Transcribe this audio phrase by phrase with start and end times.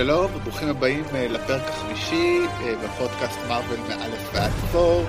[0.00, 5.04] שלום וברוכים הבאים אה, לפרק החמישי אה, בפודקאסט מארוול מאלף ועד פור.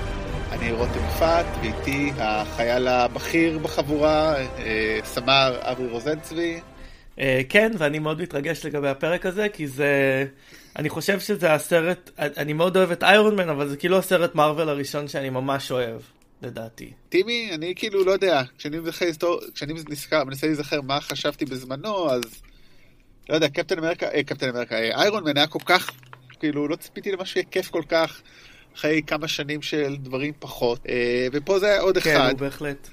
[0.52, 6.60] אני רותם יפעת ואיתי החייל הבכיר בחבורה, אה, סמ"ר אברי רוזנצבי.
[7.50, 10.26] כן, ואני מאוד מתרגש לגבי הפרק הזה, כי זה...
[10.76, 14.70] אני חושב שזה הסרט, אני מאוד אוהב את איירון מן, אבל זה כאילו הסרט מארוול
[14.70, 16.02] הראשון שאני ממש אוהב,
[16.42, 16.92] לדעתי.
[17.10, 18.78] טימי, אני כאילו לא יודע, כשאני,
[19.56, 19.74] כשאני
[20.26, 22.22] מנסה להיזכר מה חשבתי בזמנו, אז
[23.30, 25.92] לא יודע, קפטן אמריקה, אה, קפטן אמריקה, אה, איירון מן היה כל כך,
[26.40, 28.22] כאילו, לא ציפיתי למה שיהיה כיף כל כך,
[28.76, 32.26] אחרי כמה שנים של דברים פחות, אה, ופה זה היה עוד כן, אחד.
[32.26, 32.88] כן, הוא בהחלט.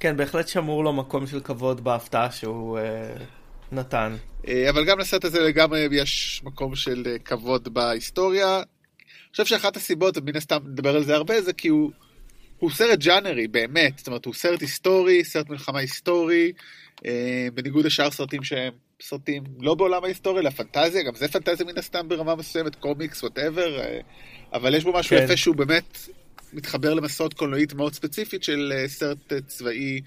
[0.00, 3.14] כן, בהחלט שמור לו מקום של כבוד בהפתעה שהוא אה,
[3.72, 4.16] נתן.
[4.48, 8.56] אה, אבל גם לסרט הזה לגמרי יש מקום של אה, כבוד בהיסטוריה.
[8.56, 11.90] אני חושב שאחת הסיבות, ומן הסתם נדבר על זה הרבה, זה כי הוא,
[12.58, 13.98] הוא סרט ג'אנרי, באמת.
[13.98, 16.52] זאת אומרת, הוא סרט היסטורי, סרט מלחמה היסטורי,
[17.06, 21.78] אה, בניגוד לשאר סרטים שהם סרטים לא בעולם ההיסטוריה, אלא פנטזיה, גם זה פנטזיה מן
[21.78, 24.00] הסתם ברמה מסוימת, קומיקס, ווטאבר, אה,
[24.52, 25.24] אבל יש בו משהו כן.
[25.24, 25.98] יפה שהוא באמת
[26.52, 30.00] מתחבר למסורת קולנועית מאוד ספציפית של אה, סרט צבאי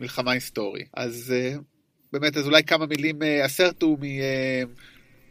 [0.00, 0.84] מלחמה היסטורי.
[0.94, 1.34] אז
[2.12, 4.04] באמת, אז אולי כמה מילים, הסרט הוא מ...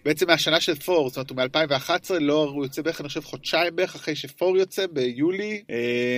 [0.06, 3.76] בעצם מהשנה של פור, זאת אומרת הוא מ-2011, לא, הוא יוצא בערך, אני חושב, חודשיים
[3.76, 5.64] בערך אחרי שפור יוצא, ביולי.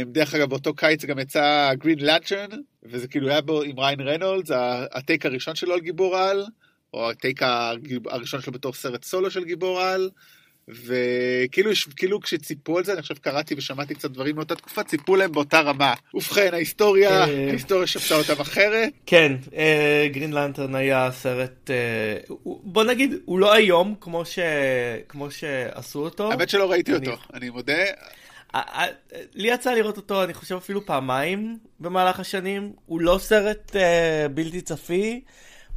[0.06, 2.50] דרך אגב, באותו קיץ גם יצא גרין לנצ'רן,
[2.84, 4.52] וזה כאילו היה בו עם ריין רנולדס,
[4.92, 6.46] הטייק הראשון שלו על גיבור על.
[6.94, 7.42] או הטייק
[8.06, 10.10] הראשון שלו בתור סרט סולו של גיבור על.
[10.70, 15.32] וכאילו כאילו כשציפו על זה, אני חושב קראתי ושמעתי קצת דברים מאותה תקופה, ציפו להם
[15.32, 15.94] באותה רמה.
[16.14, 18.94] ובכן, ההיסטוריה, אה, ההיסטוריה שפטה אותם אחרת.
[19.06, 19.36] כן,
[20.12, 24.40] גרין אה, לנטרן היה סרט, אה, בוא נגיד, הוא לא היום כמו, ש...
[25.10, 26.32] כמו שעשו אותו.
[26.32, 26.94] האמת שלא ראיתי.
[26.94, 27.84] אותו, אני מודה.
[29.34, 32.72] לי יצא לראות אותו, אני חושב אפילו פעמיים במהלך השנים.
[32.86, 33.76] הוא לא סרט
[34.34, 35.22] בלתי צפי.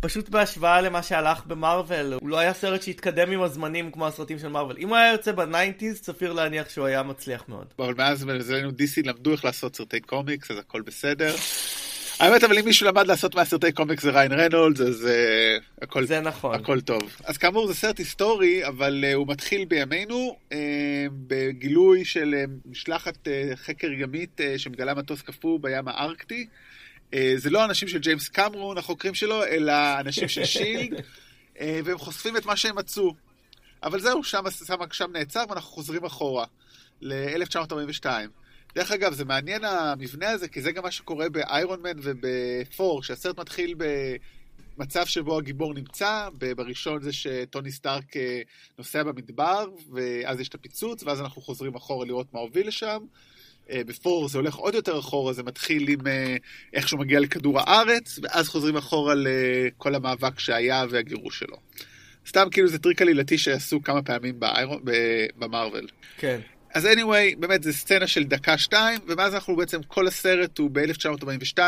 [0.03, 4.49] פשוט בהשוואה למה שהלך במארוול, הוא לא היה סרט שהתקדם עם הזמנים כמו הסרטים של
[4.49, 4.77] מארוול.
[4.81, 7.67] אם הוא היה יוצא ב nineties, סביר להניח שהוא היה מצליח מאוד.
[7.79, 11.35] אבל מאז אצלנו DC למדו איך לעשות סרטי קומיקס, אז הכל בסדר.
[12.19, 16.21] האמת, אבל אם מישהו למד לעשות מהסרטי קומיקס זה ריאן ריינולדס, אז uh, הכל, זה
[16.21, 16.55] נכון.
[16.55, 17.17] הכל טוב.
[17.25, 20.55] אז כאמור, זה סרט היסטורי, אבל uh, הוא מתחיל בימינו, uh,
[21.27, 26.47] בגילוי של uh, משלחת uh, חקר ימית uh, שמגלה מטוס קפוא בים הארקטי.
[27.15, 31.05] אה, זה לא אנשים של ג'יימס קמרון, החוקרים שלו, אלא אנשים של שילד,
[31.61, 33.15] אה, והם חושפים את מה שהם מצאו.
[33.83, 36.47] אבל זהו, שם, שם, שם נעצר ואנחנו חוזרים אחורה,
[37.01, 38.07] ל-1942.
[38.75, 43.39] דרך אגב, זה מעניין המבנה הזה, כי זה גם מה שקורה באיירון מן ובפור, שהסרט
[43.39, 43.75] מתחיל
[44.79, 48.43] במצב שבו הגיבור נמצא, בראשון זה שטוני סטארק אה,
[48.79, 52.99] נוסע במדבר, ואז יש את הפיצוץ, ואז אנחנו חוזרים אחורה לראות מה הוביל לשם.
[53.73, 56.37] אה, בת'ור זה הולך עוד יותר אחורה, זה מתחיל עם אה,
[56.75, 61.57] איך שהוא מגיע לכדור הארץ, ואז חוזרים אחורה לכל המאבק שהיה והגירוש שלו.
[62.27, 64.41] סתם כאילו זה טריק עלילתי שעשו כמה פעמים
[65.37, 65.89] במארוול.
[66.19, 66.41] כן.
[66.75, 71.59] אז anyway, באמת זה סצנה של דקה-שתיים, ומאז אנחנו בעצם, כל הסרט הוא ב-1942,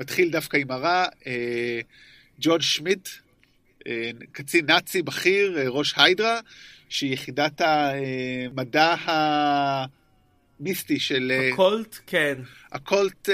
[0.00, 1.80] מתחיל דווקא עם הרע, אה,
[2.40, 3.08] ג'ון שמיט,
[3.86, 6.40] אה, קצין נאצי בכיר, אה, ראש היידרה,
[6.88, 9.84] שהיא יחידת המדע ה...
[10.60, 11.32] מיסטי של...
[11.34, 12.34] אה, הקולט, כן.
[12.72, 13.28] הקולט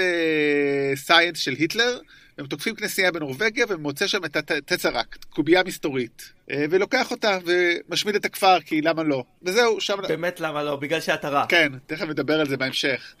[0.95, 1.99] סייאנס של היטלר.
[2.37, 8.25] הם תוקפים כנסייה בנורבגיה ומוצא שם את הטצרקט, קובייה מסתורית, אה, ולוקח אותה ומשמיד את
[8.25, 9.23] הכפר, כי למה לא?
[9.43, 9.97] וזהו, שם...
[10.07, 10.75] באמת למה לא?
[10.75, 11.45] בגלל שאתה רע.
[11.49, 13.15] כן, תכף נדבר על זה בהמשך.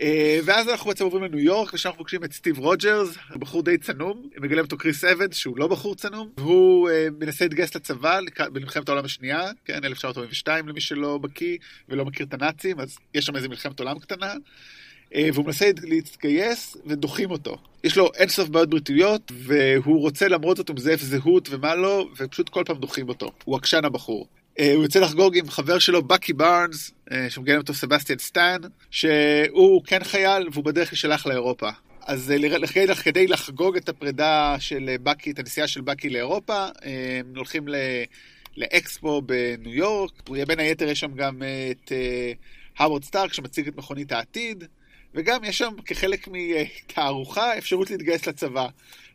[0.00, 3.78] אה, ואז אנחנו בעצם עוברים לניו יורק, ושם אנחנו פוגשים את סטיב רוג'רס, בחור די
[3.78, 8.18] צנום, מגלם אותו כריס אוונס, שהוא לא בחור צנום, והוא אה, מנסה להתגייס לצבא
[8.52, 11.58] במלחמת העולם השנייה, כן, 1942 למי שלא בקיא
[11.88, 14.34] ולא מכיר את הנאצים, אז יש שם איזה מלחמת עולם קטנה.
[15.14, 17.56] אה, והוא מנסה להתגייס ודוחים אותו.
[17.84, 22.48] יש לו אינסוף בעיות בריאותיות והוא רוצה למרות זאת הוא מזייף זהות ומה לא ופשוט
[22.48, 23.32] כל פעם דוחים אותו.
[23.44, 24.26] הוא עקשן הבחור.
[24.60, 28.58] אה, הוא יוצא לחגוג עם חבר שלו, בקי בארנס, אה, שמגלם אותו סבסטיאן סטן,
[28.90, 31.68] שהוא כן חייל והוא בדרך להישלח לאירופה.
[32.06, 32.32] אז
[32.76, 37.68] אה, כדי לחגוג את הפרידה של בקי, את הנסיעה של בקי לאירופה, הם הולכים
[38.56, 41.92] לאקספו בניו יורק, בין היתר יש שם גם את
[42.78, 44.64] הווארד סטארק שמציג את מכונית העתיד,
[45.14, 48.66] וגם יש שם כחלק מתערוכה אפשרות להתגייס לצבא.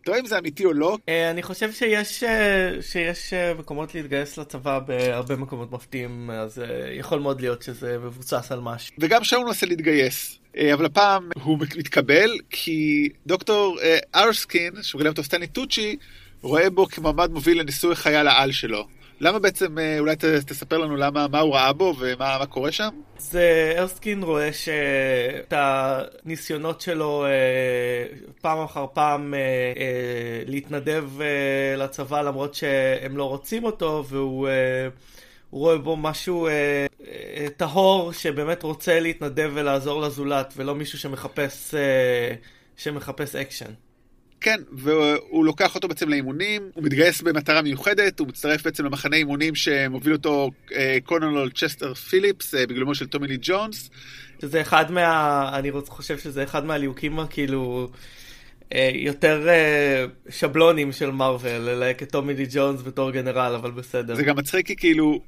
[0.05, 0.97] אתה רואה אם זה אמיתי או לא?
[1.09, 6.61] אה, אני חושב שיש, אה, שיש אה, מקומות להתגייס לצבא בהרבה מקומות מפתיעים, אז
[6.91, 8.95] יכול מאוד להיות שזה מבוסס על משהו.
[8.99, 10.39] וגם שם הוא מנסה להתגייס.
[10.73, 13.79] אבל הפעם הוא מתקבל כי דוקטור
[14.15, 15.97] ארסקין, שהוא גלם אותו סטנלי טוצ'י,
[16.41, 18.87] רואה בו כמעמד מוביל לניסוי חייל העל שלו.
[19.19, 22.71] למה בעצם, אה, אולי ת, תספר לנו למה, מה הוא ראה בו ומה מה קורה
[22.71, 22.89] שם?
[23.17, 31.09] זה ארסקין רואה שאת הניסיונות שלו אה, פעם אחר פעם אה, להתנדב
[31.77, 34.47] לצבא למרות שהם לא רוצים אותו והוא...
[34.47, 34.87] אה,
[35.49, 36.47] הוא רואה בו משהו
[37.57, 41.75] טהור שבאמת רוצה להתנדב ולעזור לזולת ולא מישהו שמחפש,
[42.77, 43.71] שמחפש אקשן.
[44.41, 49.55] כן, והוא לוקח אותו בעצם לאימונים, הוא מתגייס במטרה מיוחדת, הוא מצטרף בעצם למחנה אימונים
[49.55, 53.89] שמוביל אותו אה, colonel צ'סטר פיליפס, אה, בגילומו של טומי לי ג'ונס.
[54.41, 55.49] שזה אחד מה...
[55.53, 57.89] אני חושב שזה אחד מהליהוקים כאילו...
[58.73, 59.47] אה, יותר
[60.29, 64.15] שבלוניים של מארוול, ללהק את טומי לי ג'ונס בתור גנרל, אבל בסדר.
[64.15, 65.19] זה גם מצחיק כי כאילו,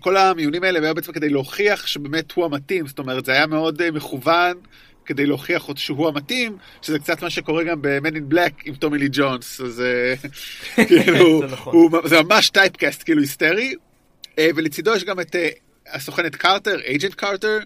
[0.00, 3.90] כל המיונים האלה היו בעצם כדי להוכיח שבאמת הוא המתאים, זאת אומרת, זה היה מאוד
[3.90, 4.56] מכוון.
[5.06, 9.08] כדי להוכיח שהוא המתאים, שזה קצת מה שקורה גם ב-Man in Black עם טומי לי
[9.12, 10.14] ג'ונס, זה
[10.74, 11.74] כאילו, זה, נכון.
[11.74, 13.74] הוא, זה ממש typecast כאילו היסטרי,
[14.38, 15.48] אה, ולצידו יש גם את אה,
[15.92, 17.64] הסוכנת קרטר, Agent קרטר, אה,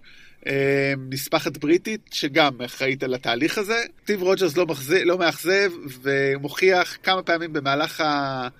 [1.10, 3.82] נספחת בריטית שגם אחראית על התהליך הזה.
[4.02, 8.02] סטיב רוג'רס לא, מאכזה, לא מאכזב ומוכיח כמה פעמים במהלך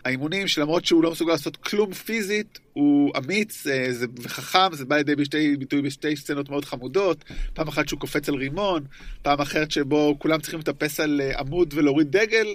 [0.04, 4.96] האימונים שלמרות שהוא לא מסוגל לעשות כלום פיזית, הוא אמיץ אה, זה, וחכם, זה בא
[4.96, 7.25] לידי בשתי, ביטוי בשתי סצנות מאוד חמודות.
[7.54, 8.84] פעם אחת שהוא קופץ על רימון,
[9.22, 12.46] פעם אחרת שבו כולם צריכים לטפס על אה, עמוד ולהוריד דגל,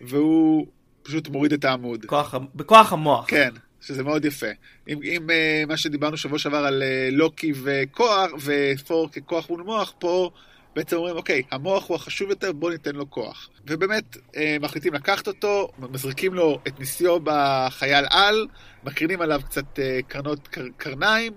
[0.00, 0.66] והוא
[1.02, 2.02] פשוט מוריד את העמוד.
[2.02, 3.24] בכוח, בכוח המוח.
[3.28, 3.50] כן.
[3.86, 4.46] שזה מאוד יפה.
[4.88, 9.94] אם, אם uh, מה שדיברנו שבוע שעבר על uh, לוקי וכוח, ופור ככוח מול מוח,
[9.98, 10.30] פה
[10.76, 13.48] בעצם אומרים, אוקיי, המוח הוא החשוב יותר, בואו ניתן לו כוח.
[13.66, 18.46] ובאמת, uh, מחליטים לקחת אותו, מזריקים לו את נסיעו בחייל על,
[18.84, 21.32] מקרינים עליו קצת uh, קרנות קר, קרניים,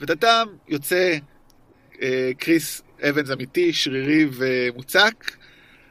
[0.00, 1.18] ומתם יוצא
[1.92, 1.98] uh,
[2.38, 5.36] כריס אוונס אמיתי, שרירי ומוצק,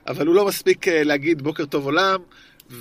[0.07, 2.19] אבל הוא לא מספיק uh, להגיד בוקר טוב עולם.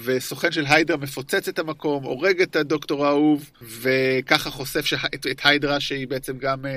[0.05, 3.51] וסוכן של היידרה מפוצץ את המקום, הורג את הדוקטור האהוב,
[3.81, 4.97] וככה חושף שה...
[5.15, 6.69] את, את היידרה שהיא בעצם גם uh,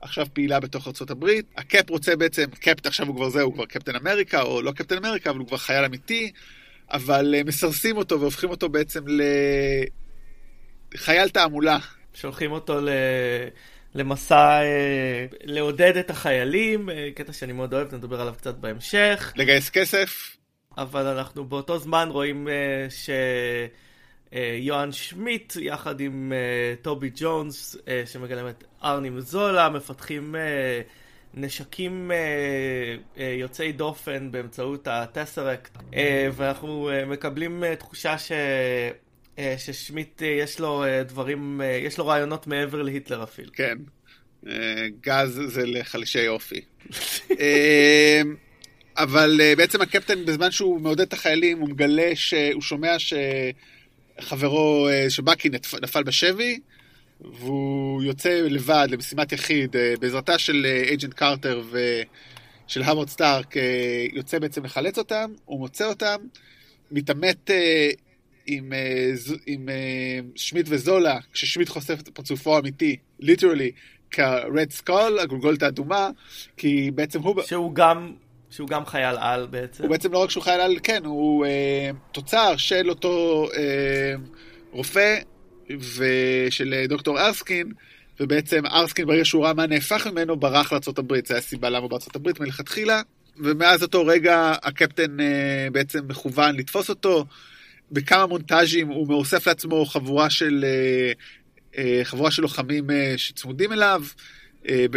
[0.00, 1.26] עכשיו פעילה בתוך ארה"ב.
[1.56, 4.72] ה cap רוצה בעצם, cap, עכשיו הוא כבר זה, הוא כבר קפטן אמריקה, או לא
[4.72, 6.32] קפטן אמריקה, אבל הוא כבר חייל אמיתי,
[6.90, 9.04] אבל uh, מסרסים אותו והופכים אותו בעצם
[10.94, 11.78] לחייל תעמולה.
[12.14, 12.88] שולחים אותו ל...
[13.94, 19.32] למסע אה, לעודד את החיילים, אה, קטע שאני מאוד אוהב, נדבר עליו קצת בהמשך.
[19.36, 20.36] לגייס כסף.
[20.78, 28.48] אבל אנחנו באותו זמן רואים uh, שיוהאן שמיט יחד עם uh, טובי ג'ונס uh, שמגלם
[28.48, 30.38] את ארני מזולה מפתחים uh,
[31.34, 35.94] נשקים uh, uh, יוצאי דופן באמצעות הטסרקט uh,
[36.32, 38.32] ואנחנו uh, מקבלים uh, תחושה ש...
[39.36, 43.52] uh, ששמיט uh, יש לו uh, דברים, uh, יש לו רעיונות מעבר להיטלר אפילו.
[43.52, 43.78] כן,
[44.44, 44.48] uh,
[45.00, 46.60] גז זה לחלישי אופי.
[48.96, 52.96] אבל uh, בעצם הקפטן, בזמן שהוא מעודד את החיילים, הוא מגלה שהוא שומע
[54.18, 55.48] שחברו, uh, שבאקי
[55.82, 56.58] נפל בשבי,
[57.20, 63.60] והוא יוצא לבד למשימת יחיד, uh, בעזרתה של אייג'נט uh, קרטר ושל המורד סטארק, uh,
[64.12, 66.16] יוצא בעצם לחלץ אותם, הוא מוצא אותם,
[66.90, 67.52] מתעמת uh,
[68.46, 73.70] עם, uh, עם uh, שמיט וזולה, כששמיט חושף את פרצופו האמיתי, literally,
[74.10, 76.10] כ-Red Skull, הגולגולת האדומה,
[76.56, 77.42] כי בעצם הוא...
[77.42, 78.12] שהוא גם
[78.54, 79.82] שהוא גם חייל על בעצם.
[79.82, 84.14] הוא בעצם לא רק שהוא חייל על, כן, הוא אה, תוצר של אותו אה,
[84.72, 85.18] רופא
[85.70, 87.72] ושל אה, דוקטור ארסקין,
[88.20, 93.02] ובעצם ארסקין ברגע שהוא ראה מה נהפך ממנו, ברח לארה"ב, זו הסיבה למה בארה"ב מלכתחילה,
[93.36, 97.24] ומאז אותו רגע הקפטן אה, בעצם מכוון לתפוס אותו.
[97.92, 101.12] בכמה מונטאז'ים הוא אוסף לעצמו חבורה של, אה,
[101.78, 104.02] אה, חבורה של לוחמים אה, שצמודים אליו.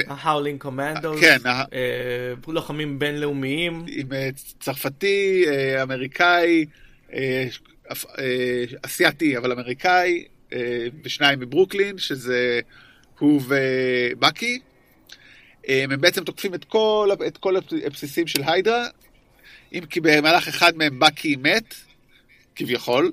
[0.08, 3.86] ה Howling Commandos, כן, אה, לוחמים בינלאומיים.
[3.88, 6.66] עם אה, צרפתי, אה, אמריקאי,
[8.82, 10.26] אסיאתי אבל אמריקאי,
[11.04, 12.60] ושניים מברוקלין, שזה
[13.20, 14.60] הוא ובקי.
[15.68, 17.56] הם בעצם תוקפים את כל, את כל
[17.86, 18.88] הבסיסים של היידרה,
[19.74, 21.76] אם כי במהלך אחד מהם בקי מת,
[22.56, 23.12] כביכול,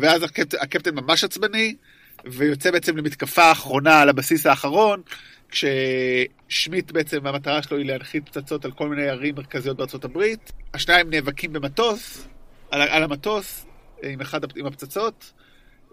[0.00, 0.22] ואז
[0.60, 1.74] הקפטן ממש עצבני,
[2.24, 5.02] ויוצא בעצם למתקפה האחרונה על הבסיס האחרון,
[5.48, 10.52] כששמיט בעצם המטרה שלו היא להנחית פצצות על כל מיני ערים מרכזיות בארצות הברית.
[10.74, 12.28] השניים נאבקים במטוס,
[12.70, 13.66] על, על המטוס,
[14.02, 15.32] עם, אחד, עם הפצצות,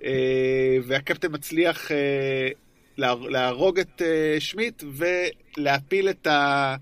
[0.03, 2.49] אה, והקפטן מצליח אה,
[3.29, 4.83] להרוג את אה, שמיט
[5.57, 6.75] ולהפיל את ה...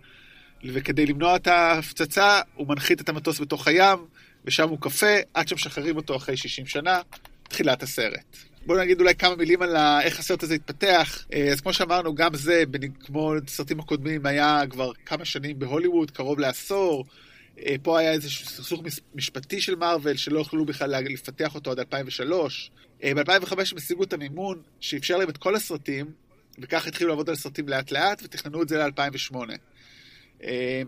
[0.64, 3.98] וכדי למנוע את ההפצצה, הוא מנחית את המטוס בתוך הים,
[4.46, 7.02] ושם הוא קפה, עד שמשחררים אותו אחרי 60 שנה,
[7.50, 8.38] תחילת הסרט.
[8.68, 11.26] בואו נגיד אולי כמה מילים על איך הסרט הזה התפתח.
[11.34, 12.64] אה, אז כמו שאמרנו, גם זה,
[13.00, 17.06] כמו הסרטים הקודמים, היה כבר כמה שנים בהוליווד, קרוב לעשור.
[17.66, 18.84] אה, פה היה איזשהו סכסוך
[19.16, 22.72] משפטי של מארוול, שלא יכלו בכלל לפתח אותו עד 2003.
[23.04, 26.06] ב-2005 הם השיגו את המימון שאפשר להם את כל הסרטים,
[26.60, 29.36] וכך התחילו לעבוד על הסרטים לאט לאט, ותכננו את זה ל-2008.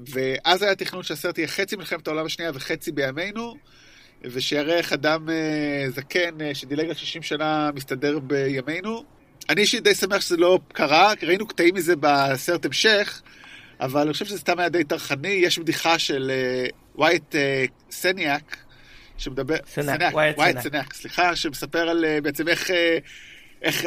[0.09, 3.55] ואז היה תכנון שהסרט יהיה חצי מלחמת העולם השנייה וחצי בימינו,
[4.23, 5.29] ושיראה איך אדם
[5.87, 9.03] זקן שדילג על 60 שנה מסתדר בימינו.
[9.49, 13.21] אני אישית די שמח שזה לא קרה, ראינו קטעים מזה בסרט המשך,
[13.79, 15.27] אבל אני חושב שזה סתם היה די טרחני.
[15.27, 16.31] יש בדיחה של
[16.97, 17.35] וייט
[17.91, 18.57] סניאק,
[19.17, 19.55] שמדבר...
[19.67, 22.71] סנאק, וייט סנאק, סליחה, שמספר על בעצם איך...
[23.61, 23.85] איך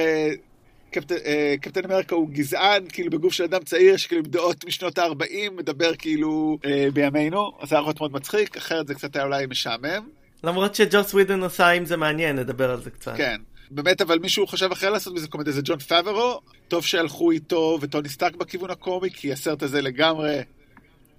[0.93, 1.15] קפטן,
[1.61, 5.95] קפטן אמריקה הוא גזען, כאילו בגוף של אדם צעיר, שכאילו עם דעות משנות ה-40, מדבר
[5.95, 10.09] כאילו אה, בימינו, אז זה היה יכול מאוד מצחיק, אחרת זה קצת היה אולי משעמם.
[10.45, 13.17] למרות שג'וס ווידן עושה אם זה מעניין, נדבר על זה קצת.
[13.17, 13.41] כן.
[13.71, 18.09] באמת, אבל מישהו חושב אחר לעשות מזה קומדיה, זה ג'ון פאברו, טוב שהלכו איתו וטוני
[18.09, 20.41] סטארק בכיוון הקומי, כי הסרט הזה לגמרי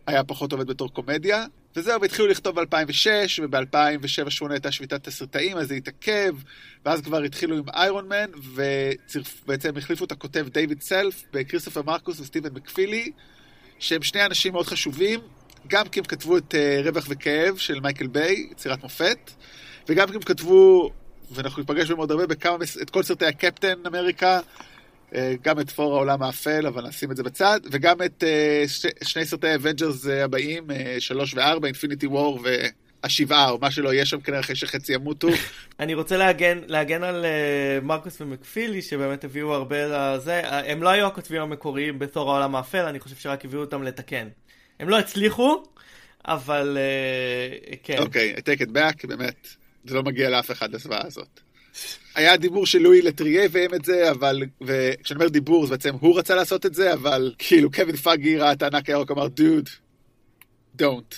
[0.08, 1.46] היה פחות עובד בתור קומדיה.
[1.76, 3.08] וזהו, והתחילו לכתוב ב-2006,
[3.42, 6.36] וב-2007-2008 הייתה שביתת תסריטאים, אז זה התעכב,
[6.86, 8.32] ואז כבר התחילו עם איירון מן,
[9.46, 13.12] ובעצם החליפו את הכותב דיוויד סלף בקריסטופר מרקוס וסטיבן מקפילי,
[13.80, 15.20] שהם שני אנשים מאוד חשובים,
[15.68, 19.32] גם כי הם כתבו את uh, רווח וכאב של מייקל ביי, יצירת מופת,
[19.90, 20.92] וגם כי הם כתבו,
[21.32, 24.40] ואנחנו ניפגש בהם עוד הרבה, בכמה, את כל סרטי הקפטן אמריקה,
[25.42, 28.24] גם את ת'ור העולם האפל, אבל נשים את זה בצד, וגם את
[28.68, 28.86] ש...
[29.04, 30.68] שני סרטי Avengers הבאים,
[31.00, 32.40] שלוש וארבע, Infinity War
[33.04, 35.28] והשבעה, או מה שלא יהיה שם כנראה אחרי שחצי ימותו.
[35.80, 37.26] אני רוצה להגן, להגן על
[37.82, 43.00] מרקוס ומקפילי, שבאמת הביאו הרבה לזה, הם לא היו הכותבים המקוריים בת'ור העולם האפל, אני
[43.00, 44.28] חושב שרק הביאו אותם לתקן.
[44.84, 45.64] הם לא הצליחו,
[46.26, 46.78] אבל
[47.84, 47.98] כן.
[47.98, 49.48] אוקיי, I take it back, באמת,
[49.86, 51.40] זה לא מגיע לאף אחד לזוועה הזאת.
[52.16, 56.20] היה דיבור של לואי לטריה והם את זה, אבל, וכשאני אומר דיבור, זה בעצם הוא
[56.20, 59.70] רצה לעשות את זה, אבל כאילו קווין פאגי ראה את הענק הירוק, אמר, דוד,
[60.82, 61.16] don't.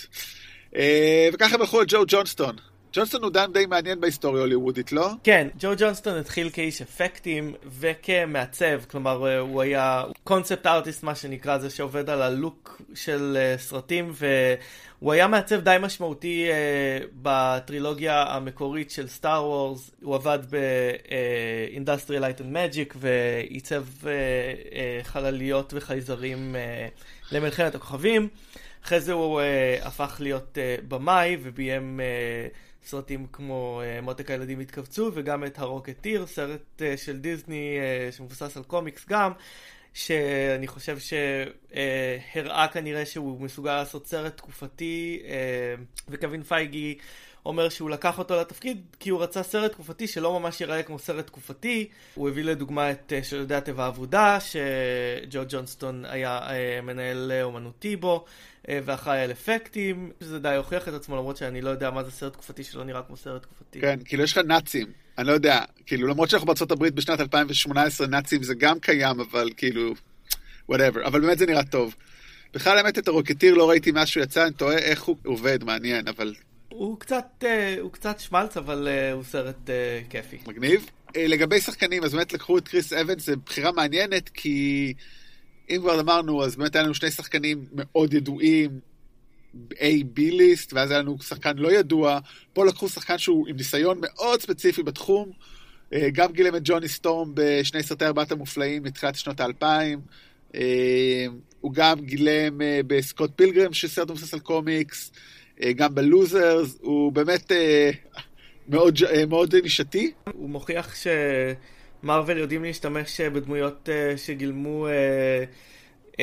[1.32, 2.56] וככה הם הלכו על ג'ו ג'ונסטון.
[2.96, 5.08] ג'ונסטון הוא דן די מעניין בהיסטוריה הוליוודית, לא?
[5.24, 11.70] כן, ג'ו ג'ונסטון התחיל כאיש אפקטים וכמעצב, כלומר הוא היה קונספט ארטיסט מה שנקרא, זה
[11.70, 19.44] שעובד על הלוק של סרטים והוא היה מעצב די משמעותי uh, בטרילוגיה המקורית של סטאר
[19.44, 24.06] וורס, הוא עבד ב-Industrial Light and Magic ועיצב uh, uh,
[25.02, 28.28] חלליות וחייזרים uh, למלחמת הכוכבים.
[28.84, 34.60] אחרי זה הוא uh, הפך להיות uh, במאי וביים uh, סרטים כמו uh, מותק הילדים
[34.60, 39.32] התכווצו וגם את הרוקטיר, סרט uh, של דיסני uh, שמבוסס על קומיקס גם,
[39.94, 45.22] שאני חושב שהראה כנראה שהוא מסוגל לעשות סרט תקופתי
[46.08, 46.98] וקווין פייגי
[47.46, 51.26] אומר שהוא לקח אותו לתפקיד כי הוא רצה סרט תקופתי שלא ממש ייראה כמו סרט
[51.26, 51.88] תקופתי.
[52.14, 56.40] הוא הביא לדוגמה את uh, של יודע טבע אבודה, שג'ו ג'ונסטון היה
[56.82, 58.24] מנהל אומנותי בו.
[58.68, 62.32] ואחראי על אפקטים, שזה די הוכיח את עצמו, למרות שאני לא יודע מה זה סרט
[62.32, 63.80] תקופתי שלא נראה כמו סרט תקופתי.
[63.80, 64.86] כן, כאילו יש לך נאצים,
[65.18, 69.94] אני לא יודע, כאילו למרות שאנחנו הברית בשנת 2018 נאצים זה גם קיים, אבל כאילו,
[70.72, 71.94] whatever, אבל באמת זה נראה טוב.
[72.54, 76.08] בכלל האמת את הרוקטיר לא ראיתי מאז שהוא יצא, אני תוהה איך הוא עובד, מעניין,
[76.08, 76.34] אבל...
[76.68, 77.44] הוא קצת,
[77.80, 79.70] הוא קצת שמלץ, אבל הוא סרט
[80.10, 80.38] כיפי.
[80.46, 80.90] מגניב.
[81.16, 84.94] לגבי שחקנים, אז באמת לקחו את קריס אבנס, זו בחירה מעניינת, כי...
[85.70, 88.70] אם כבר אמרנו, אז באמת היה לנו שני שחקנים מאוד ידועים,
[89.72, 92.18] A-B ליסט, ואז היה לנו שחקן לא ידוע.
[92.52, 95.30] פה לקחו שחקן שהוא עם ניסיון מאוד ספציפי בתחום.
[96.12, 100.00] גם גילם את ג'וני סטורם בשני סרטי ארבעת המופלאים מתחילת שנות האלפיים.
[101.60, 105.12] הוא גם גילם בסקוט פילגרם, שסרט מבוסס על קומיקס.
[105.76, 106.78] גם בלוזרס.
[106.80, 107.52] הוא באמת
[108.68, 110.12] מאוד, מאוד נישתי.
[110.32, 111.06] הוא מוכיח ש...
[112.02, 116.20] מרוויל יודעים להשתמש בדמויות uh, שגילמו uh,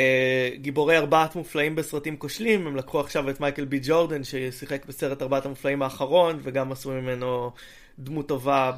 [0.55, 5.45] גיבורי ארבעת מופלאים בסרטים כושלים, הם לקחו עכשיו את מייקל בי ג'ורדן ששיחק בסרט ארבעת
[5.45, 7.51] המופלאים האחרון וגם עשו ממנו
[7.99, 8.71] דמות טובה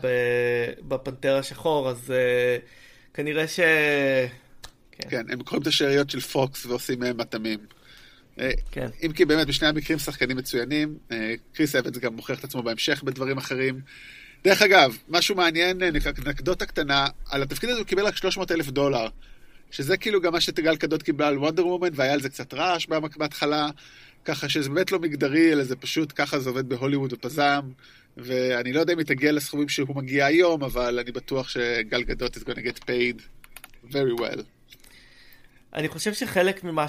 [0.87, 2.13] בפנתר השחור, אז
[3.13, 3.59] כנראה ש...
[4.91, 5.09] כן.
[5.09, 7.59] כן, הם קוראים את השאריות של פוקס ועושים מהם מטעמים.
[8.71, 8.87] כן.
[9.03, 10.97] אם כי באמת בשני המקרים שחקנים מצוינים,
[11.53, 13.79] קריס אבנס גם מוכיח את עצמו בהמשך בדברים אחרים.
[14.45, 15.81] דרך אגב, משהו מעניין,
[16.27, 19.07] אנקדוטה קטנה, על התפקיד הזה הוא קיבל רק 300 אלף דולר.
[19.71, 22.87] שזה כאילו גם מה שתגל קדות קיבלה על וונדר וומן, והיה על זה קצת רעש
[23.17, 23.69] בהתחלה,
[24.25, 27.61] ככה שזה באמת לא מגדרי, אלא זה פשוט ככה זה עובד בהוליווד ופזם,
[28.17, 32.37] ואני לא יודע אם היא תגיע לסכומים שהוא מגיע היום, אבל אני בטוח שגל גדות
[32.37, 33.21] is gonna get paid
[33.91, 34.41] very well.
[35.73, 36.85] אני חושב שחלק ממה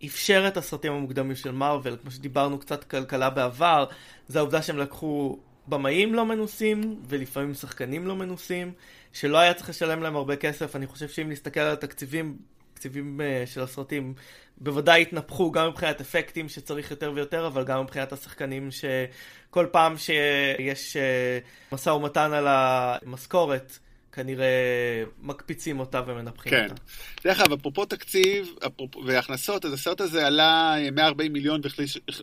[0.00, 3.86] שאפשר את הסרטים המוקדמים של מארוול, כמו שדיברנו קצת כלכלה בעבר,
[4.28, 5.38] זה העובדה שהם לקחו
[5.68, 8.72] במאים לא מנוסים, ולפעמים שחקנים לא מנוסים,
[9.12, 10.76] שלא היה צריך לשלם להם הרבה כסף.
[10.76, 12.36] אני חושב שאם נסתכל על התקציבים,
[12.72, 14.14] התקציבים uh, של הסרטים
[14.56, 20.96] בוודאי התנפחו גם מבחינת אפקטים שצריך יותר ויותר, אבל גם מבחינת השחקנים שכל פעם שיש
[20.96, 23.78] uh, משא ומתן על המשכורת,
[24.12, 26.64] כנראה מקפיצים אותה ומנפחים כן.
[26.64, 26.82] אותה.
[27.24, 31.60] דרך אגב, אפרופו תקציב אפרופו, והכנסות, אז הסרט הזה עלה 140 מיליון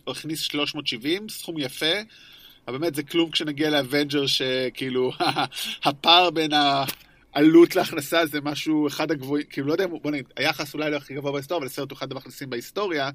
[0.07, 1.95] והכניס 370, סכום יפה.
[2.67, 5.11] אבל באמת זה כלום כשנגיע ל Avengers, שכאילו
[5.85, 6.51] הפער בין
[7.33, 11.13] העלות להכנסה זה משהו אחד הגבוהים, כאילו לא יודע, בוא נגיד, היחס אולי לא הכי
[11.13, 13.09] גבוה בהיסטוריה, אבל הסרט הוא אחד המכניסים בהיסטוריה,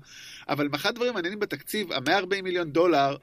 [0.49, 3.17] אבל אחד הדברים המעניינים בתקציב, ה-140 מיליון דולר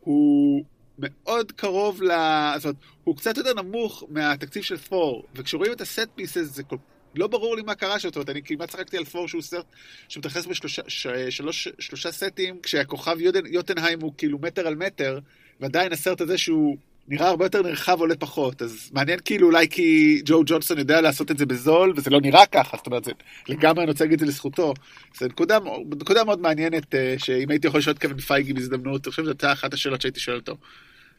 [0.00, 0.64] הוא
[0.98, 2.08] מאוד קרוב ל...
[2.56, 6.76] זאת אומרת, הוא קצת יותר נמוך מהתקציב של פור, וכשרואים את הסט פיסס זה כל...
[7.14, 9.66] לא ברור לי מה קרה שם, זאת אומרת, אני כמעט צחקתי על פור שהוא סרט
[10.08, 15.18] שמתייחס בשלושה סטים, כשהכוכב יוטנהיים הוא כאילו מטר על מטר,
[15.62, 16.76] ועדיין הסרט הזה שהוא
[17.08, 21.30] נראה הרבה יותר נרחב עולה פחות, אז מעניין כאילו אולי כי ג'ו ג'ונסון יודע לעשות
[21.30, 23.12] את זה בזול, וזה לא נראה ככה, זאת אומרת, זה
[23.48, 24.74] לגמרי אני רוצה להגיד את זה לזכותו.
[25.18, 25.58] זו נקודה,
[26.00, 29.30] נקודה מאוד מעניינת, אה, שאם הייתי יכול לשאול את קווין פייגי בהזדמנות, אני חושב שזו
[29.30, 30.56] הייתה אחת השאלות שהייתי שואל אותו.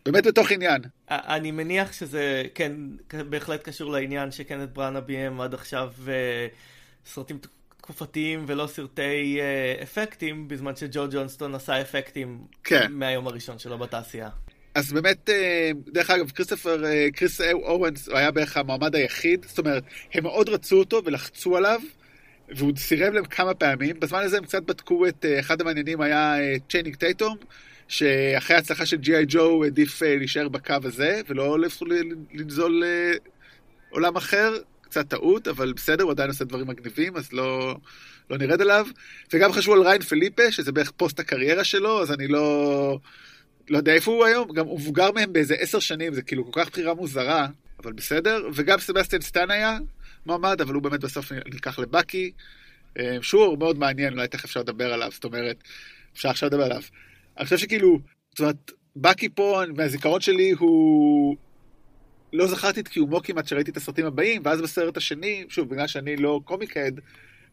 [0.05, 0.81] באמת בתוך עניין.
[1.09, 2.71] אני מניח שזה, כן,
[3.29, 6.47] בהחלט קשור לעניין שקנט בראנה ביים עד עכשיו אה,
[7.05, 7.39] סרטים
[7.83, 12.91] תקופתיים ולא סרטי אה, אפקטים, בזמן שג'ו ג'ונסטון עשה אפקטים כן.
[12.91, 14.29] מהיום הראשון שלו בתעשייה.
[14.75, 19.59] אז באמת, אה, דרך אגב, כריסטופר, אה, קריס אורנס הוא היה בערך המועמד היחיד, זאת
[19.59, 21.81] אומרת, הם מאוד רצו אותו ולחצו עליו,
[22.49, 23.99] והוא סירב להם כמה פעמים.
[23.99, 26.35] בזמן הזה הם קצת בדקו את, אחד המעניינים היה
[26.69, 27.37] צ'יינינג טייטום,
[27.87, 29.25] שאחרי ההצלחה של G.I.
[29.27, 31.57] Joe הוא העדיף להישאר בקו הזה, ולא
[32.33, 32.83] לנסות
[33.89, 34.53] עולם אחר,
[34.93, 37.77] קצת טעות, אבל בסדר, הוא עדיין עושה דברים מגניבים, אז לא,
[38.29, 38.87] לא נרד עליו.
[39.33, 42.99] וגם חשבו על ריין פליפה, שזה בערך פוסט הקריירה שלו, אז אני לא...
[43.69, 46.61] לא יודע איפה הוא היום, גם הוא מבוגר מהם באיזה עשר שנים, זה כאילו כל
[46.61, 47.47] כך בחירה מוזרה,
[47.83, 48.47] אבל בסדר.
[48.53, 49.77] וגם סבסטיאן סטן היה
[50.25, 52.31] מועמד, אבל הוא באמת בסוף נלקח לבאקי.
[52.99, 55.63] אה, שהוא מאוד מעניין, אולי תכף אפשר לדבר עליו, זאת אומרת,
[56.13, 56.81] אפשר עכשיו לדבר עליו.
[57.37, 57.99] אני חושב שכאילו,
[58.31, 61.35] זאת אומרת, באקי פה, מהזיכרון שלי, הוא
[62.33, 66.15] לא זכרתי את קיומו כמעט שראיתי את הסרטים הבאים, ואז בסרט השני, שוב, בגלל שאני
[66.15, 66.91] לא קומיקד,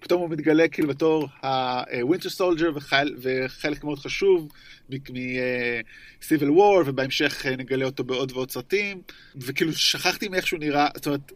[0.01, 4.49] פתאום הוא מתגלה כאילו בתור ה-Winter Soldier וחלק מאוד חשוב
[4.91, 9.03] מ-Civil War, ובהמשך אה, נגלה אותו בעוד ועוד סרטים,
[9.37, 11.33] וכאילו שכחתי מאיך שהוא נראה, זאת אומרת,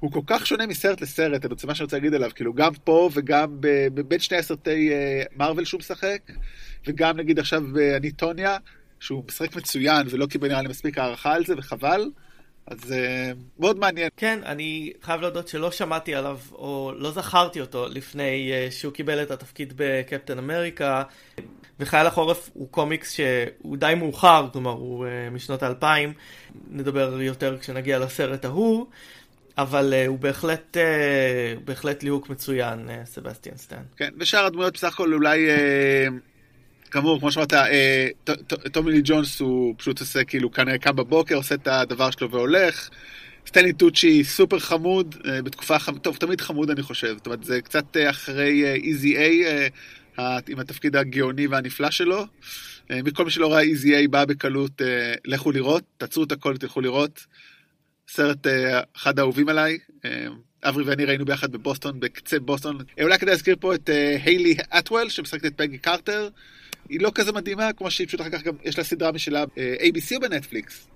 [0.00, 2.72] הוא כל כך שונה מסרט לסרט, אני רוצה מה שאני רוצה להגיד עליו, כאילו גם
[2.84, 3.56] פה וגם
[4.08, 4.90] בין שני הסרטי
[5.36, 6.18] מרוויל אה, שהוא משחק,
[6.86, 8.56] וגם נגיד עכשיו באניטוניה,
[9.00, 12.10] שהוא משחק מצוין ולא קיבל נראה לי מספיק הערכה על זה, וחבל.
[12.66, 14.08] אז uh, מאוד מעניין.
[14.16, 19.22] כן, אני חייב להודות שלא שמעתי עליו, או לא זכרתי אותו לפני uh, שהוא קיבל
[19.22, 21.02] את התפקיד בקפטן אמריקה.
[21.80, 26.12] וחייל החורף הוא קומיקס שהוא די מאוחר, כלומר הוא uh, משנות האלפיים,
[26.70, 28.86] נדבר יותר כשנגיע לסרט ההוא,
[29.58, 33.82] אבל uh, הוא בהחלט, uh, בהחלט ליהוק מצוין, uh, סבסטיאן סטן.
[33.96, 35.46] כן, ושאר הדמויות בסך הכל אולי...
[36.92, 38.08] כאמור, כמו שאמרת, אה,
[38.72, 42.90] טומי לי ג'ונס הוא פשוט עושה כאילו כנראה קם בבוקר, עושה את הדבר שלו והולך.
[43.46, 47.96] סטנלי טוצ'י סופר חמוד, אה, בתקופה, טוב, תמיד חמוד אני חושב, זאת אומרת, זה קצת
[47.96, 49.44] אה, אחרי Easy A,
[50.48, 52.24] עם התפקיד הגאוני והנפלא שלו.
[52.90, 54.82] מכל מי שלא ראה איזי איי בא בקלות,
[55.24, 57.26] לכו לראות, תעצרו את הכל, תלכו לראות.
[58.08, 58.46] סרט
[58.96, 59.78] אחד האהובים עליי.
[60.64, 62.78] אברי ואני ראינו ביחד בבוסטון, בקצה בוסטון.
[63.02, 63.90] אולי כדאי להזכיר פה את
[64.24, 66.28] היילי אטוול, שמשחקת את פגי קרטר.
[66.88, 69.74] היא לא כזה מדהימה, כמו שהיא פשוט אחר כך גם, יש לה סדרה משלה אה,
[69.80, 70.88] ABC או בנטפליקס?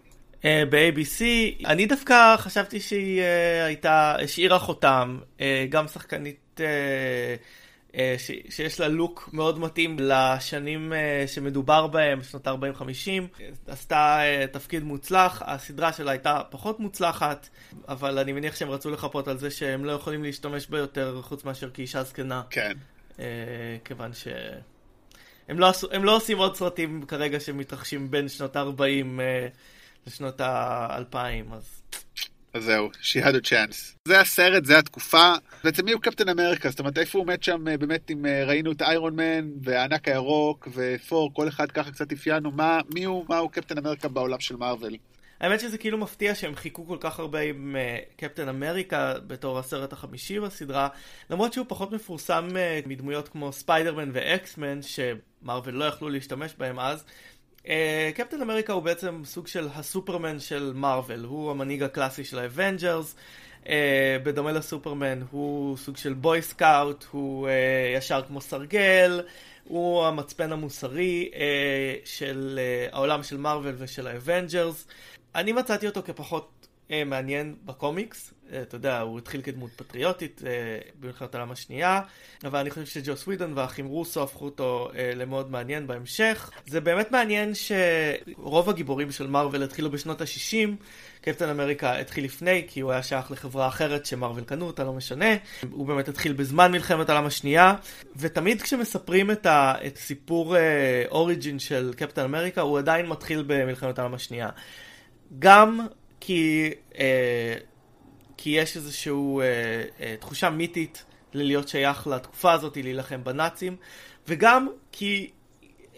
[0.45, 1.23] אה, ב-ABC,
[1.67, 8.81] אני דווקא חשבתי שהיא uh, הייתה, השאירה חותם, uh, גם שחקנית uh, uh, ש, שיש
[8.81, 15.93] לה לוק מאוד מתאים לשנים uh, שמדובר בהם, שנות ה-40-50, עשתה uh, תפקיד מוצלח, הסדרה
[15.93, 17.49] שלה הייתה פחות מוצלחת,
[17.89, 21.45] אבל אני מניח שהם רצו לחפות על זה שהם לא יכולים להשתמש בה יותר חוץ
[21.45, 22.43] מאשר כאישה זקנה.
[22.51, 22.73] כן.
[23.17, 23.21] Uh,
[23.85, 24.29] כיוון ש...
[25.49, 29.21] הם לא, הם לא עושים עוד סרטים כרגע שמתרחשים בין שנות ה-40 uh,
[30.07, 31.83] לשנות ה-2000, אז...
[32.55, 33.95] אז זהו, she had a chance.
[34.09, 35.35] זה הסרט, זה התקופה.
[35.65, 36.71] בעצם מי הוא קפטן אמריקה?
[36.71, 40.09] זאת אומרת, איפה הוא מת שם אה, באמת אם אה, ראינו את איירון מן והענק
[40.09, 44.41] הירוק ופור, כל אחד ככה קצת אפיינו, מה, מי הוא, מה הוא קפטן אמריקה בעולם
[44.41, 44.93] של מארוול?
[45.41, 49.93] האמת שזה כאילו מפתיע שהם חיכו כל כך הרבה עם uh, קפטן אמריקה בתור הסרט
[49.93, 50.89] החמישי בסדרה,
[51.31, 56.79] למרות שהוא פחות מפורסם uh, מדמויות כמו ספיידרמן ו X-Men, שמרוויל לא יכלו להשתמש בהם
[56.79, 57.05] אז.
[57.63, 57.69] Uh,
[58.15, 63.15] קפטן אמריקה הוא בעצם סוג של הסופרמן של מרוויל, הוא המנהיג הקלאסי של ה Avengers.
[63.65, 63.69] Uh,
[64.23, 67.51] בדומה לסופרמן הוא סוג של boy scout, הוא uh,
[67.99, 69.21] ישר כמו סרגל,
[69.65, 71.37] הוא המצפן המוסרי uh,
[72.05, 74.87] של uh, העולם של מרוויל ושל ה Avengers.
[75.37, 78.35] אני מצאתי אותו כפחות אה, מעניין בקומיקס.
[78.53, 80.51] אה, אתה יודע, הוא התחיל כדמות פטריוטית אה,
[81.01, 82.01] במלחמת העולם השנייה,
[82.45, 86.51] אבל אני חושב שג'וס ווידון והאחים רוסו הפכו אותו אה, למאוד מעניין בהמשך.
[86.67, 90.69] זה באמת מעניין שרוב הגיבורים של מארוול התחילו בשנות ה-60,
[91.21, 95.35] קפטן אמריקה התחיל לפני, כי הוא היה שייך לחברה אחרת שמארוול קנו אותה, לא משנה.
[95.71, 97.75] הוא באמת התחיל בזמן מלחמת העולם השנייה,
[98.17, 100.57] ותמיד כשמספרים את, ה- את סיפור
[101.11, 104.49] אוריג'ין של קפטן אמריקה, הוא עדיין מתחיל במלחמת העולם השנייה.
[105.39, 105.87] גם
[106.21, 106.71] כי...
[106.99, 107.55] אה,
[108.37, 109.45] כי יש איזושהי אה,
[110.01, 113.77] אה, תחושה מיתית ללהיות שייך לתקופה הזאת, להילחם בנאצים,
[114.29, 115.31] וגם כי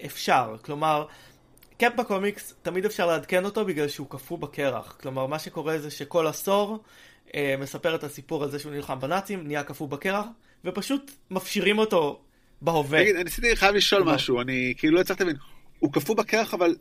[0.05, 1.07] אפשר, כלומר,
[1.79, 4.97] קאפ בקומיקס, תמיד אפשר לעדכן אותו בגלל שהוא קפוא בקרח.
[5.01, 6.79] כלומר, מה שקורה זה שכל עשור
[7.35, 10.27] אה, מספר את הסיפור על זה שהוא נלחם בנאצים, נהיה קפוא בקרח,
[10.65, 12.21] ופשוט מפשירים אותו
[12.63, 13.01] בהווה.
[13.03, 15.41] תגיד, אני חייב לשאול משהו, אני כאילו לא הצלחתי להבין.
[15.79, 16.77] הוא קפוא בקרח, אבל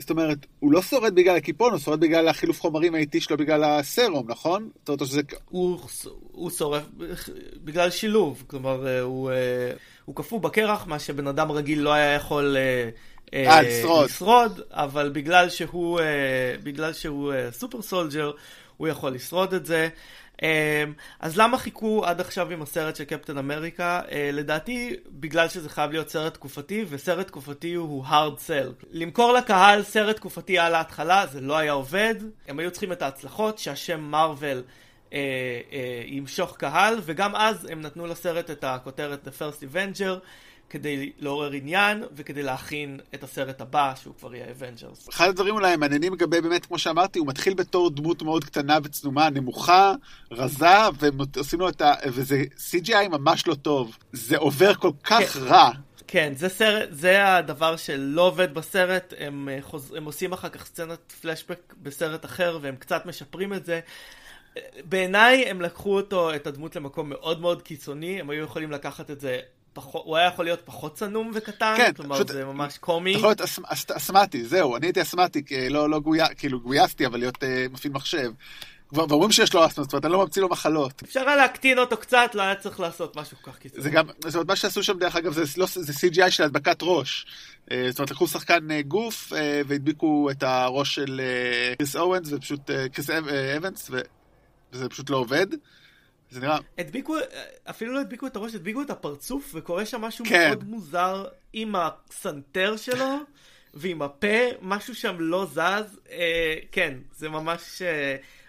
[0.00, 3.64] זאת אומרת, הוא לא שורד בגלל הקיפון, הוא שורד בגלל החילוף חומרים האיטי שלו בגלל
[3.64, 4.68] הסרום, נכון?
[4.78, 5.20] זאת אומרת שזה...
[5.48, 5.80] הוא,
[6.32, 6.82] הוא שורף
[7.64, 9.72] בגלל שילוב, כלומר, אה, הוא, אה,
[10.04, 12.56] הוא קפוא בקרח, מה שבן אדם רגיל לא היה יכול
[13.32, 14.04] אה, לשרוד.
[14.04, 16.00] לשרוד, אבל בגלל שהוא,
[16.62, 18.30] בגלל שהוא super soldier,
[18.76, 19.88] הוא יכול לשרוד את זה.
[20.42, 24.00] אמ, אז למה חיכו עד עכשיו עם הסרט של קפטן אמריקה?
[24.10, 28.84] אה, לדעתי, בגלל שזה חייב להיות סרט תקופתי, וסרט תקופתי הוא hard sell.
[28.90, 32.14] למכור לקהל סרט תקופתי על ההתחלה, זה לא היה עובד.
[32.48, 34.62] הם היו צריכים את ההצלחות, שהשם מארוול
[35.12, 35.18] אה,
[35.72, 40.24] אה, ימשוך קהל, וגם אז הם נתנו לסרט את הכותרת The First Avenger.
[40.70, 45.08] כדי לעורר עניין וכדי להכין את הסרט הבא שהוא כבר יהיה Avengers.
[45.08, 49.30] אחד הדברים אולי המעניינים לגבי באמת כמו שאמרתי הוא מתחיל בתור דמות מאוד קטנה וצנומה
[49.30, 49.94] נמוכה
[50.30, 50.66] רזה
[50.98, 51.94] ועושים לו את ה...
[52.06, 55.40] וזה CGI ממש לא טוב זה עובר כל כך כן.
[55.40, 55.70] רע.
[56.06, 59.94] כן, זה סרט, זה הדבר שלא עובד בסרט, הם, אה, חוז...
[59.96, 63.80] הם עושים אחר כך סצנת פלשבק בסרט אחר והם קצת משפרים את זה.
[64.84, 69.20] בעיניי הם לקחו אותו, את הדמות למקום מאוד מאוד קיצוני, הם היו יכולים לקחת את
[69.20, 69.40] זה
[69.72, 73.10] פחות, הוא היה יכול להיות פחות צנום וקטן, כן, כלומר פשוט, זה ממש קומי.
[73.10, 77.18] יכול להיות אס, אס, אסמטי, זהו, אני הייתי אסמטי, לא, לא גויה, כאילו גויסתי, אבל
[77.18, 78.32] להיות אה, מפעיל מחשב.
[78.92, 81.02] ואומרים שיש לו אסטמה, זאת אומרת, אני לא ממציא לו מחלות.
[81.02, 83.82] אפשר היה להקטין אותו קצת, לא היה צריך לעשות משהו כל כך קיצוני.
[83.82, 86.78] זה גם, זאת אומרת, מה שעשו שם דרך אגב, זה, לא, זה CGI של הדבקת
[86.82, 87.26] ראש.
[87.70, 91.20] אה, זאת אומרת, לקחו שחקן אה, גוף אה, והדביקו את הראש של
[91.78, 93.10] קריס אורנס ופשוט, קריס
[93.56, 93.90] אבנס,
[94.72, 95.46] וזה פשוט לא עובד.
[96.30, 96.58] זה נראה...
[96.78, 97.16] הדביקו,
[97.70, 100.48] אפילו לא הדביקו את הראש, הדביקו את הפרצוף, וקורה שם משהו כן.
[100.48, 103.16] מאוד מוזר עם הסנטר שלו,
[103.74, 105.98] ועם הפה, משהו שם לא זז.
[106.10, 107.82] אה, כן, זה ממש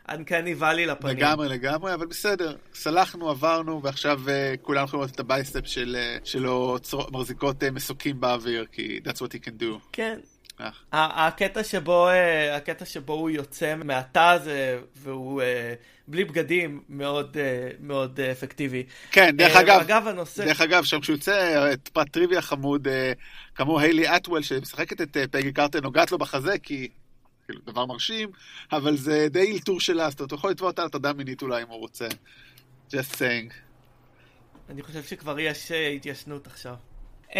[0.10, 1.18] uncanny valley לפנים.
[1.18, 2.56] לגמרי, לגמרי, אבל בסדר.
[2.74, 7.10] סלחנו, עברנו, ועכשיו אה, כולם יכולים לראות את ה biceps של, אה, שלו צר...
[7.12, 9.80] מחזיקות אה, מסוקים באוויר, כי that's what he can do.
[9.92, 10.20] כן.
[10.92, 15.74] הקטע שבו, אה, הקטע שבו הוא יוצא מהתא הזה והוא אה,
[16.12, 18.84] בלי בגדים מאוד, אה, מאוד אפקטיבי.
[19.12, 20.46] כן, דרך אגב, אגב הנושא...
[20.46, 22.88] דרך אגב, שם כשהוא יוצא, את פרט טריוויה חמוד,
[23.56, 26.88] כמו היילי אטוול שמשחקת את פגי קרטר, נוגעת לו בחזה, כי
[27.46, 28.30] כאילו דבר מרשים,
[28.72, 31.68] אבל זה די אלתור שלה, אז אתה יכול לתבוע אותה על הטרדה מינית אולי אם
[31.68, 32.08] הוא רוצה.
[32.92, 33.54] just saying.
[34.70, 36.76] אני חושב שכבר יש התיישנות עכשיו.
[37.30, 37.34] Um,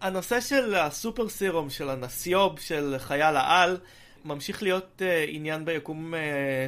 [0.00, 3.78] הנושא של הסופר סירום, של הנסיוב, של חייל העל,
[4.24, 6.16] ממשיך להיות uh, עניין ביקום uh,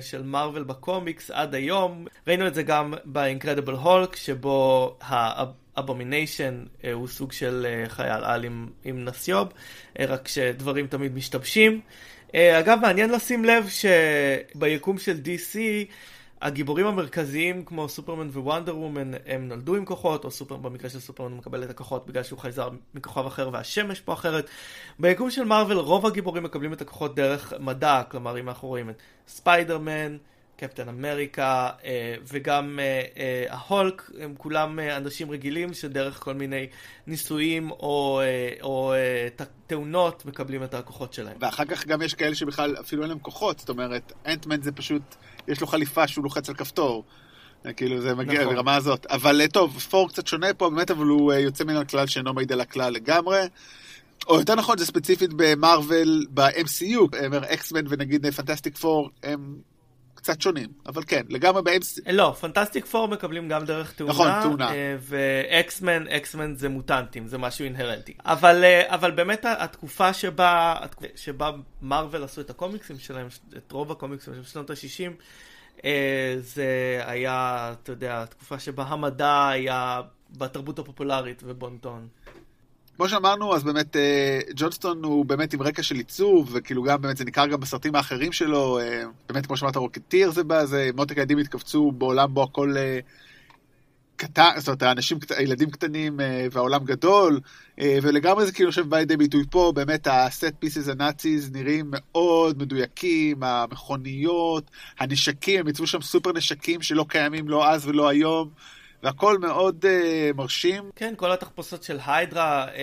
[0.05, 2.07] של מארוול בקומיקס עד היום.
[2.27, 7.89] ראינו את זה גם ב Incredible Hulk, שבו ה Abomination uh, הוא סוג של uh,
[7.89, 11.81] חייל על עם, עם נסיוב, uh, רק שדברים תמיד משתבשים.
[12.29, 15.59] Uh, אגב, מעניין לשים לב שביקום של DC,
[16.43, 21.01] הגיבורים המרכזיים כמו סופרמן ו Wonder Woman הם נולדו עם כוחות, או סופר, במקרה של
[21.01, 24.51] סופרמן הוא מקבל את הכוחות בגלל שהוא חייזר מכוכב אחר והשמש פה אחרת.
[24.99, 29.03] ביקום של מארוול רוב הגיבורים מקבלים את הכוחות דרך מדע, כלומר אם אנחנו רואים את
[29.29, 30.17] ספיידרמן,
[30.57, 36.67] קפטן אמריקה אה, וגם אה, אה, ההולק הם כולם אנשים רגילים שדרך כל מיני
[37.07, 38.21] ניסויים או,
[38.63, 38.95] או
[39.67, 41.37] תאונות מקבלים את הכוחות שלהם.
[41.41, 45.03] ואחר כך גם יש כאלה שבכלל אפילו אין להם כוחות, זאת אומרת אנטמן זה פשוט,
[45.49, 47.05] יש לו חליפה שהוא לוחץ על כפתור.
[47.77, 48.55] כאילו זה מגיע נכון.
[48.55, 49.07] לרמה הזאת.
[49.07, 52.61] אבל טוב, פור קצת שונה פה באמת, אבל הוא יוצא מן הכלל שאינו מעיד על
[52.61, 53.41] הכלל לגמרי.
[54.29, 57.17] או יותר נכון, זה ספציפית במרוויל, ב-MCU,
[57.53, 59.57] X-Men ונגיד Fantastic Four, הם
[60.27, 61.99] קצת שונים, אבל כן, לגמרי באמס...
[62.13, 64.13] לא, Fantastic Four מקבלים גם דרך תאונה.
[64.13, 64.73] נכון, תאונה.
[64.73, 68.15] אה, ו X-Men, X-Men זה מוטנטים, זה משהו אינהרנטי.
[68.25, 70.77] אבל, אה, אבל באמת התקופה שבה,
[71.17, 71.51] שבה
[71.83, 75.13] מרוויל עשו את הקומיקסים שלהם, את רוב הקומיקסים של שנות ה-60,
[75.85, 80.01] אה, זה היה, אתה יודע, התקופה שבה המדע היה
[80.39, 82.09] בתרבות הפופולרית ובונטון.
[82.97, 87.17] כמו שאמרנו, אז באמת אה, ג'ונסטון הוא באמת עם רקע של עיצוב, וכאילו גם באמת
[87.17, 91.19] זה ניכר גם בסרטים האחרים שלו, אה, באמת כמו שאמרת רוקטיר זה בא, זה מותק
[91.19, 92.99] הילדים התכווצו בעולם בו הכל אה,
[94.17, 96.21] קטן, זאת אומרת האנשים, הילדים קטנים
[96.53, 97.41] והעולם גדול,
[97.79, 103.43] ולגמרי זה כאילו יושב בא לידי ביטוי פה, באמת הסט פיסס הנאציז נראים מאוד מדויקים,
[103.43, 108.49] המכוניות, הנשקים, הם יצאו שם סופר נשקים שלא קיימים לא אז ולא היום.
[109.07, 110.91] והכל מאוד uh, מרשים.
[110.97, 112.79] כן, כל התחפושות של היידרה uh,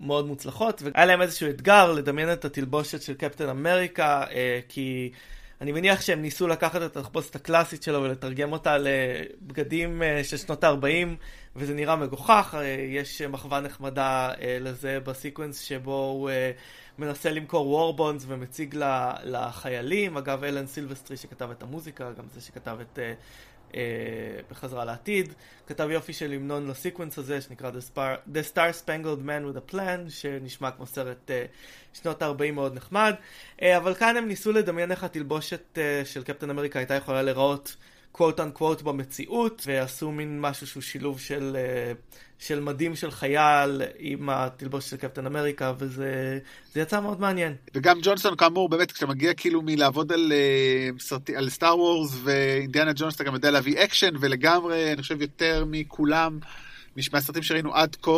[0.00, 4.32] מאוד מוצלחות, והיה להם איזשהו אתגר לדמיין את התלבושת של קפטן אמריקה, uh,
[4.68, 5.12] כי
[5.60, 10.64] אני מניח שהם ניסו לקחת את התחפושת הקלאסית שלו ולתרגם אותה לבגדים uh, של שנות
[10.64, 11.08] ה-40,
[11.56, 16.30] וזה נראה מגוחך, uh, יש מחווה נחמדה uh, לזה בסקוונס שבו הוא...
[16.30, 16.32] Uh,
[16.98, 18.76] מנסה למכור war bonds ומציג
[19.24, 22.98] לחיילים, אגב אלן סילבסטרי שכתב את המוזיקה, גם זה שכתב את
[23.74, 23.80] אה,
[24.50, 25.34] בחזרה לעתיד.
[25.66, 30.70] כתב יופי של המנון לסיקוונס הזה שנקרא The, Star Spangled Man with a Plan, שנשמע
[30.70, 31.44] כמו סרט אה,
[31.92, 33.14] שנות ה-40 מאוד נחמד.
[33.62, 37.76] אה, אבל כאן הם ניסו לדמיין איך התלבושת אה, של קפטן אמריקה הייתה יכולה להיראות
[38.16, 41.92] quote unquote במציאות, ועשו מין משהו שהוא שילוב של, אה,
[42.38, 46.38] של מדים של חייל עם התלבוש של קפטן אמריקה, וזה
[46.76, 47.54] יצא מאוד מעניין.
[47.74, 53.14] וגם ג'ונסטון, כאמור, באמת, כשאתה מגיע כאילו מלעבוד על, אה, על Star Wars ואינדיאנה ג'ונס,
[53.16, 56.38] אתה גם יודע להביא אקשן, ולגמרי, אני חושב, יותר מכולם,
[57.12, 58.10] מהסרטים שראינו עד כה,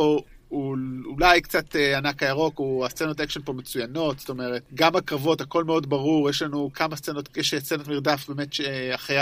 [0.48, 5.40] הוא אולי קצת אה, ענק הירוק, הוא הסצנות אקשן פה מצוינות, זאת אומרת, גם הקרבות,
[5.40, 8.48] הכל מאוד ברור, יש לנו כמה סצנות, יש סצנת מרדף באמת
[8.94, 9.18] אחרי.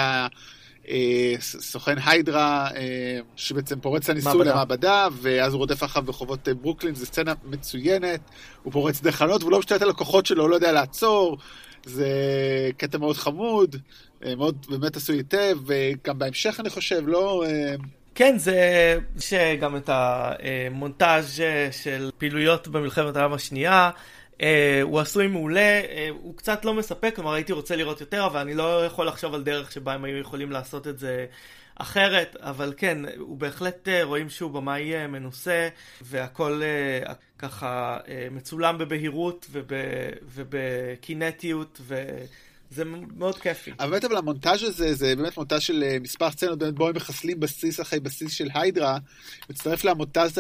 [0.89, 6.95] אה, סוכן היידרה, אה, שבעצם פורץ לניסוי למעבדה, ואז הוא רודף אחריו ברחובות אה, ברוקלין,
[6.95, 8.21] זו סצנה מצוינת,
[8.63, 11.39] הוא פורץ דרך חלונות, והוא לא משתלט על הכוחות שלו, הוא לא יודע לעצור,
[11.85, 12.09] זה
[12.77, 13.77] קטע מאוד חמוד,
[14.37, 17.45] מאוד באמת עשוי היטב, וגם בהמשך אני חושב, לא...
[18.15, 23.91] כן, זה שגם את המונטאז' של פעילויות במלחמת העולם השנייה,
[24.83, 28.55] הוא עשוי מעולה, uh, הוא קצת לא מספק, כלומר הייתי רוצה לראות יותר, אבל אני
[28.55, 31.27] לא יכול לחשוב על דרך שבה הם היו יכולים לעשות את זה
[31.77, 35.69] אחרת, אבל כן, הוא בהחלט uh, רואים שהוא במאי uh, מנוסה,
[36.03, 36.63] והכל
[37.07, 39.47] uh, ככה uh, מצולם בבהירות
[40.35, 41.97] ובקינטיות, וב
[42.75, 42.85] זה
[43.17, 43.71] מאוד כיפי.
[43.81, 46.97] אבל באמת אבל המונטאז' הזה זה באמת מונטאז' של אה, מספר סצנות באמת בו הם
[46.97, 48.99] מחסלים בסיס אחרי בסיס של היידרה.
[49.51, 50.39] מצטרף למונטאז',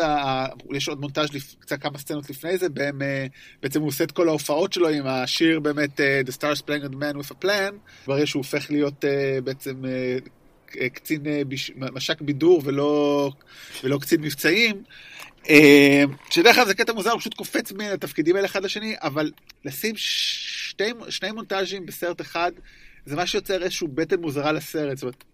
[0.72, 3.26] יש עוד מונטאז' קצת כמה סצנות לפני זה, בהם אה,
[3.62, 6.94] בעצם הוא עושה את כל ההופעות שלו עם השיר באמת אה, The Stars Playing on
[6.94, 7.74] Man with a Plan.
[8.06, 9.04] ברגע שהוא הופך להיות
[9.44, 9.82] בעצם
[10.92, 11.22] קצין
[11.92, 13.30] מש"ק בידור ולא,
[13.84, 14.82] ולא קצין מבצעים.
[16.30, 19.30] שדרך אגב זה קטע מוזר, הוא פשוט קופץ בין התפקידים האלה אחד לשני, אבל
[19.64, 22.52] לשים שתי, שני מונטאז'ים בסרט אחד,
[23.06, 24.96] זה מה שיוצר איזשהו בטן מוזרה לסרט.
[24.96, 25.24] זאת אומרת,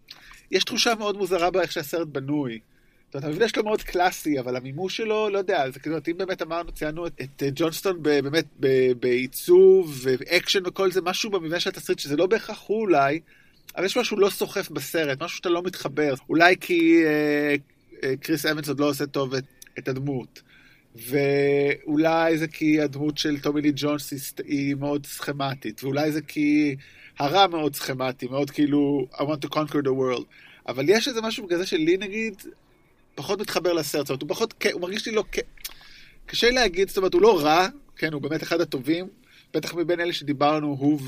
[0.51, 2.61] יש תחושה מאוד מוזרה באיך שהסרט בנוי.
[3.07, 6.43] זאת אומרת, המבנה שלו מאוד קלאסי, אבל המימוש שלו, לא יודע, זה כאילו, אם באמת
[6.43, 8.45] אמרנו, ציינו את, את ג'ונסטון ב, באמת
[9.01, 13.21] בעיצוב ואקשן וכל זה, משהו במבנה של התסריט שזה לא בהכרח הוא אולי,
[13.77, 16.15] אבל יש משהו לא סוחף בסרט, משהו שאתה לא מתחבר.
[16.29, 17.55] אולי כי אה,
[18.05, 19.45] אה, קריס אבנס עוד לא עושה טוב את,
[19.81, 20.43] את הדמות.
[20.97, 26.77] ואולי זה כי הדמות של טומי לי ג'ונס היא מאוד סכמטית, ואולי זה כי
[27.19, 30.25] הרע מאוד סכמטי, מאוד כאילו I want to conquer the world.
[30.69, 32.35] אבל יש איזה משהו כזה שלי נגיד
[33.15, 35.25] פחות מתחבר לסרט, זאת אומרת, הוא פחות, הוא מרגיש לי לא,
[36.27, 39.09] קשה להגיד, זאת אומרת, הוא לא רע, כן, הוא באמת אחד הטובים,
[39.55, 41.01] בטח מבין אלה שדיברנו, הוא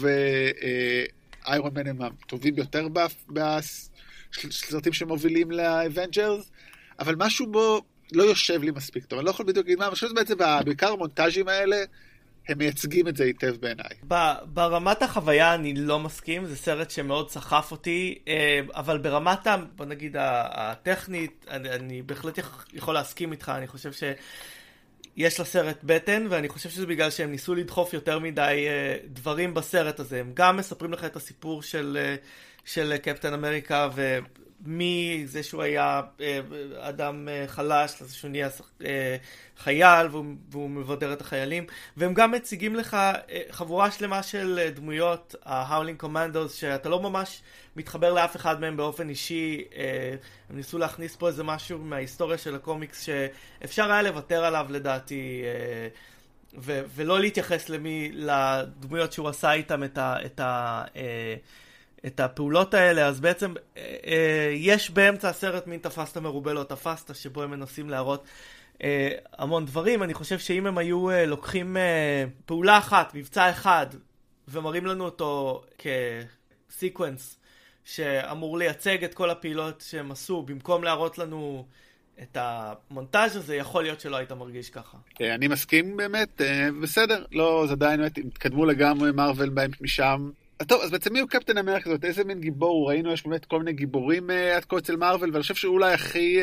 [1.45, 2.89] ואיירון מן הם הטובים ביותר
[3.29, 6.51] בסרטים שמובילים לאבנג'רס,
[6.99, 7.83] אבל משהו בו
[8.15, 10.93] לא יושב לי מספיק טוב, אני לא יכול בדיוק להגיד מה, אני חושב שבעצם בעיקר
[10.93, 11.77] המונטאז'ים האלה,
[12.49, 13.97] הם מייצגים את זה היטב בעיניי.
[14.45, 19.47] ברמת החוויה אני לא מסכים, זה סרט שמאוד סחף אותי, אה, אבל ברמת,
[19.77, 22.39] בוא נגיד, הטכנית, אני, אני בהחלט
[22.73, 24.03] יכול להסכים איתך, אני חושב ש...
[25.17, 30.01] יש לסרט בטן, ואני חושב שזה בגלל שהם ניסו לדחוף יותר מדי uh, דברים בסרט
[30.01, 30.21] הזה.
[30.21, 32.27] הם גם מספרים לך את הסיפור של, uh,
[32.65, 33.89] של קפטן אמריקה,
[34.67, 36.41] מזה שהוא היה אה,
[36.81, 38.49] אדם אה, חלש, לזה שהוא נהיה
[38.85, 39.17] אה,
[39.59, 42.97] חייל והוא, והוא מבדר את החיילים, והם גם מציגים לך
[43.51, 47.43] חבורה שלמה של דמויות, ה-Howling Commandos, שאתה לא ממש
[47.77, 49.65] מתחבר לאף אחד מהם באופן אישי,
[50.51, 55.43] הם ניסו להכניס פה איזה משהו מההיסטוריה של הקומיקס שאפשר היה לוותר עליו לדעתי.
[56.59, 60.17] ו- ולא להתייחס למי, לדמויות שהוא עשה איתם את ה...
[60.25, 60.85] את ה
[62.07, 67.15] את הפעולות האלה, אז בעצם אה, אה, יש באמצע הסרט מין תפסת מרובה לא תפסת,
[67.15, 68.25] שבו הם מנסים להראות
[68.83, 70.03] אה, המון דברים.
[70.03, 73.87] אני חושב שאם הם היו אה, לוקחים אה, פעולה אחת, מבצע אחד,
[74.49, 75.63] ומראים לנו אותו
[76.69, 77.39] כסיקוונס,
[77.85, 81.67] שאמור לייצג את כל הפעילות שהם עשו, במקום להראות לנו
[82.23, 84.99] את המונטאז' הזה, יכול להיות שלא היית מרגיש ככה.
[85.21, 90.31] אה, אני מסכים באמת, אה, בסדר, לא, זה עדיין, התקדמו לגמרי מרוויל משם.
[90.69, 92.05] טוב, אז בעצם מי הוא קפטן אמריקה הזאת?
[92.05, 92.89] איזה מין גיבור?
[92.89, 96.39] ראינו, יש באמת כל מיני גיבורים עד כה אצל מרוויל, ואני חושב שהוא אולי הכי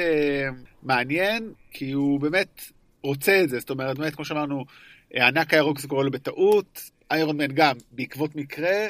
[0.84, 2.62] מעניין, כי הוא באמת
[3.04, 3.60] רוצה את זה.
[3.60, 4.66] זאת אומרת, באמת, כמו שאמרנו,
[5.14, 8.88] הענק הירוק זה קורה לו בטעות, איירון מן גם, בעקבות מקרה,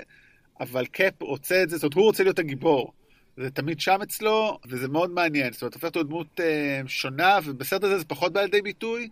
[0.59, 2.93] אבל קאפ רוצה את זה, זאת אומרת, הוא רוצה להיות הגיבור.
[3.37, 5.53] זה תמיד שם אצלו, וזה מאוד מעניין.
[5.53, 9.09] זאת אומרת, הופך אותו דמות אה, שונה, ובסרט הזה זה פחות בא לידי ביטוי,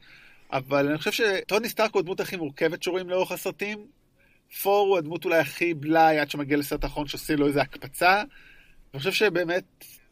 [0.52, 3.97] אבל אני חושב שטוני סטארק הוא הדמות הכי מורכבת שרואים לאורך הסרטים.
[4.62, 8.24] פור הוא הדמות אולי הכי בלאי עד שמגיע לסרט האחרון שעושה לו איזה הקפצה.
[8.94, 9.64] אני חושב שבאמת,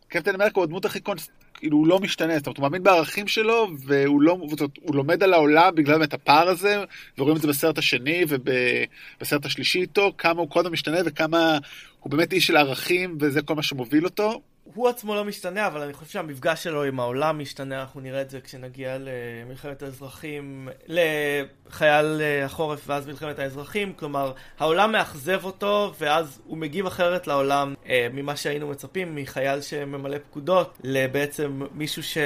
[0.07, 1.29] קפטן אמריקה הוא הדמות הכי קונס...
[1.53, 5.23] כאילו הוא לא משתנה, זאת אומרת הוא מאמין בערכים שלו והוא לא, זאת, הוא לומד
[5.23, 6.83] על העולם בגלל באמת הפער הזה
[7.17, 11.57] ורואים את זה בסרט השני ובסרט השלישי איתו, כמה הוא קודם משתנה וכמה
[11.99, 14.41] הוא באמת איש של ערכים וזה כל מה שמוביל אותו.
[14.73, 18.29] הוא עצמו לא משתנה, אבל אני חושב שהמפגש שלו עם העולם משתנה, אנחנו נראה את
[18.29, 26.39] זה כשנגיע למלחמת האזרחים, לחייל אה, החורף ואז מלחמת האזרחים, כלומר, העולם מאכזב אותו, ואז
[26.45, 32.17] הוא מגיב אחרת לעולם אה, ממה שהיינו מצפים, מחייל שממלא פקודות, לבעצם מישהו ש...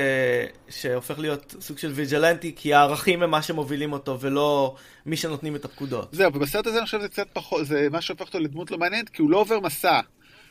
[0.70, 4.76] שהופך להיות סוג של ויג'לנטי, כי הערכים הם מה שמובילים אותו, ולא
[5.06, 6.10] מי שנותנים את הפקודות.
[6.12, 9.10] זהו, ובסרט הזה אני חושב שזה קצת פחות, זה מה שהופך אותו לדמות לא מעניינת,
[9.10, 10.00] כי הוא לא עובר מסע.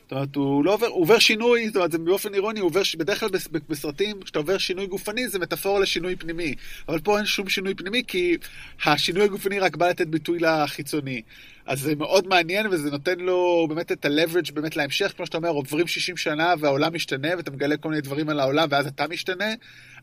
[0.08, 2.82] זאת אומרת, הוא לא עובר, הוא עובר שינוי, זאת אומרת, זה באופן אירוני, הוא עובר,
[2.98, 3.28] בדרך כלל
[3.68, 6.54] בסרטים, כשאתה עובר שינוי גופני, זה מטאפורה לשינוי פנימי.
[6.88, 8.36] אבל פה אין שום שינוי פנימי, כי
[8.84, 11.22] השינוי הגופני רק בא לתת ביטוי לחיצוני.
[11.66, 15.48] אז זה מאוד מעניין, וזה נותן לו באמת את ה-leverage באמת להמשך, כמו שאתה אומר,
[15.48, 19.54] עוברים 60 שנה והעולם משתנה, ואתה מגלה כל מיני דברים על העולם, ואז אתה משתנה,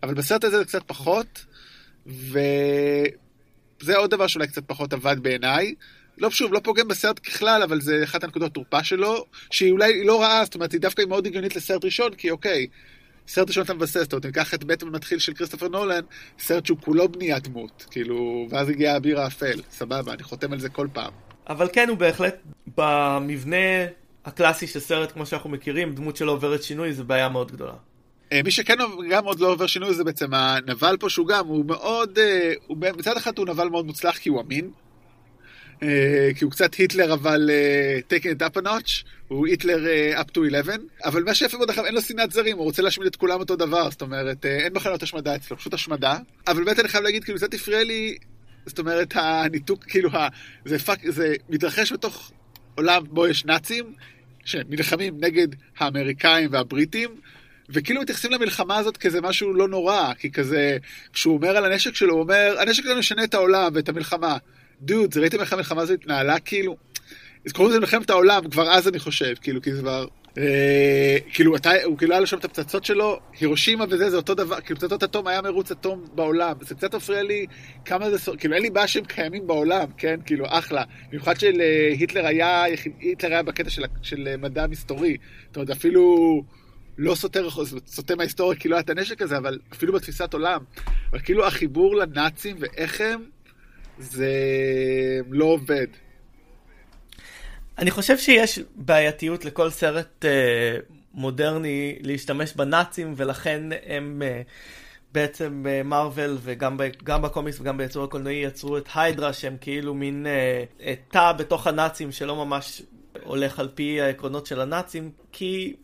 [0.04, 1.46] אבל בסרט הזה זה קצת פחות,
[2.08, 5.74] וזה עוד דבר שאולי קצת פחות עבד בעיניי.
[6.18, 10.22] לא שוב, לא פוגם בסרט ככלל, אבל זה אחת הנקודות תורפה שלו, שהיא אולי לא
[10.22, 12.68] רעה, זאת אומרת, היא דווקא מאוד הגיונית לסרט ראשון, כי אוקיי,
[13.28, 16.02] סרט ראשון אתה מבסס, זאת אומרת, ניקח את בטמן מתחיל של כריסטופר נולן,
[16.40, 20.70] סרט שהוא כולו בניית דמות, כאילו, ואז הגיע האביר האפל, סבבה, אני חותם על זה
[20.70, 21.12] כל פעם.
[21.50, 22.36] אבל כן, הוא בהחלט,
[22.78, 23.86] במבנה
[24.26, 27.74] הקלאסי של סרט, כמו שאנחנו מכירים, דמות שלו עוברת שינוי, זה בעיה מאוד גדולה.
[28.32, 28.76] אה, מי שכן
[29.10, 32.78] גם עוד לא עובר שינוי זה בעצם הנבל פה שהוא גם, הוא מאוד, אה, הוא,
[32.78, 34.72] מצד אחד הוא נבל מאוד מוצלח כי הוא אמין,
[36.36, 39.86] כי הוא קצת היטלר אבל uh, taking it up a notch, הוא היטלר
[40.16, 43.08] uh, up to 11, אבל מה שיפה מאוד אין לו שנאת זרים, הוא רוצה להשמיד
[43.08, 46.88] את כולם אותו דבר, זאת אומרת, אין מחנות השמדה אצלו, פשוט השמדה, אבל באמת אני
[46.88, 48.18] חייב להגיד, כאילו קצת הפריע לי,
[48.66, 50.10] זאת אומרת, הניתוק, כאילו,
[50.66, 52.32] זה, fuck, זה מתרחש בתוך
[52.76, 53.94] עולם בו יש נאצים,
[54.46, 57.10] שנלחמים נגד האמריקאים והבריטים,
[57.70, 60.78] וכאילו מתייחסים למלחמה הזאת כאיזה משהו לא נורא, כי כזה,
[61.14, 64.38] כשהוא אומר על הנשק שלו, הוא אומר, הנשק שלנו משנה את העולם ואת המלחמה.
[64.82, 66.40] דוד, ראיתם איך המלחמה הזאת התנהלה?
[66.40, 66.78] כאילו,
[67.54, 70.08] קוראים לזה מלחמת העולם, כבר אז אני חושב, כאילו, כי זה כבר...
[70.38, 74.34] אה, כאילו, אתה, הוא כאילו היה לו שם את הפצצות שלו, הירושימה וזה, זה אותו
[74.34, 76.56] דבר, כאילו, פצצות אטום היה מרוץ אטום בעולם.
[76.62, 77.46] זה קצת מפריע לי
[77.86, 80.20] כמה זה, כאילו, אין לי בעיה שהם קיימים בעולם, כן?
[80.26, 80.84] כאילו, אחלה.
[81.10, 82.64] במיוחד שלהיטלר היה,
[83.00, 85.18] היטלר היה בקטע של, של מדע מסתורי.
[85.48, 86.44] זאת אומרת, אפילו...
[86.98, 87.50] לא סותר,
[87.88, 90.62] סוטה מההיסטוריה כי לא היה את הנשק הזה, אבל אפילו בתפיסת עולם.
[91.12, 93.24] אבל כאילו החיבור לנאצים ואיך הם,
[94.00, 94.32] זה
[95.30, 95.88] לא עובד.
[97.78, 100.78] אני חושב שיש בעייתיות לכל סרט אה,
[101.14, 104.42] מודרני להשתמש בנאצים, ולכן הם אה,
[105.12, 110.28] בעצם אה, מרוויל וגם גם בקומיקס וגם ביצור הקולנועי יצרו את היידרה, שהם כאילו מין
[110.80, 112.82] אה, תא בתוך הנאצים שלא ממש
[113.24, 115.76] הולך על פי העקרונות של הנאצים, כי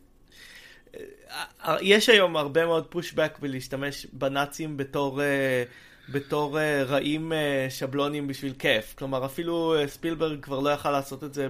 [0.94, 5.22] אה, יש היום הרבה מאוד פושבק בלהשתמש בנאצים בתור...
[5.22, 5.64] אה,
[6.12, 8.94] בתור uh, רעים uh, שבלונים בשביל כיף.
[8.98, 11.48] כלומר, אפילו uh, ספילברג כבר לא יכל לעשות את זה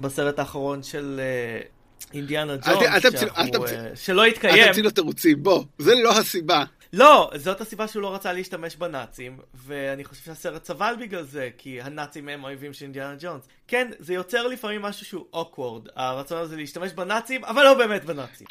[0.00, 4.54] בסרט האחרון של uh, אינדיאנה ג'ונס, uh, שלא התקיים.
[4.54, 6.64] אל תמציא לו תירוצים, בוא, זה לא הסיבה.
[6.92, 11.80] לא, זאת הסיבה שהוא לא רצה להשתמש בנאצים, ואני חושב שהסרט סבל בגלל זה, כי
[11.80, 13.48] הנאצים הם האויבים של אינדיאנה ג'ונס.
[13.68, 18.46] כן, זה יוצר לפעמים משהו שהוא אוקוורד, הרצון הזה להשתמש בנאצים, אבל לא באמת בנאצים.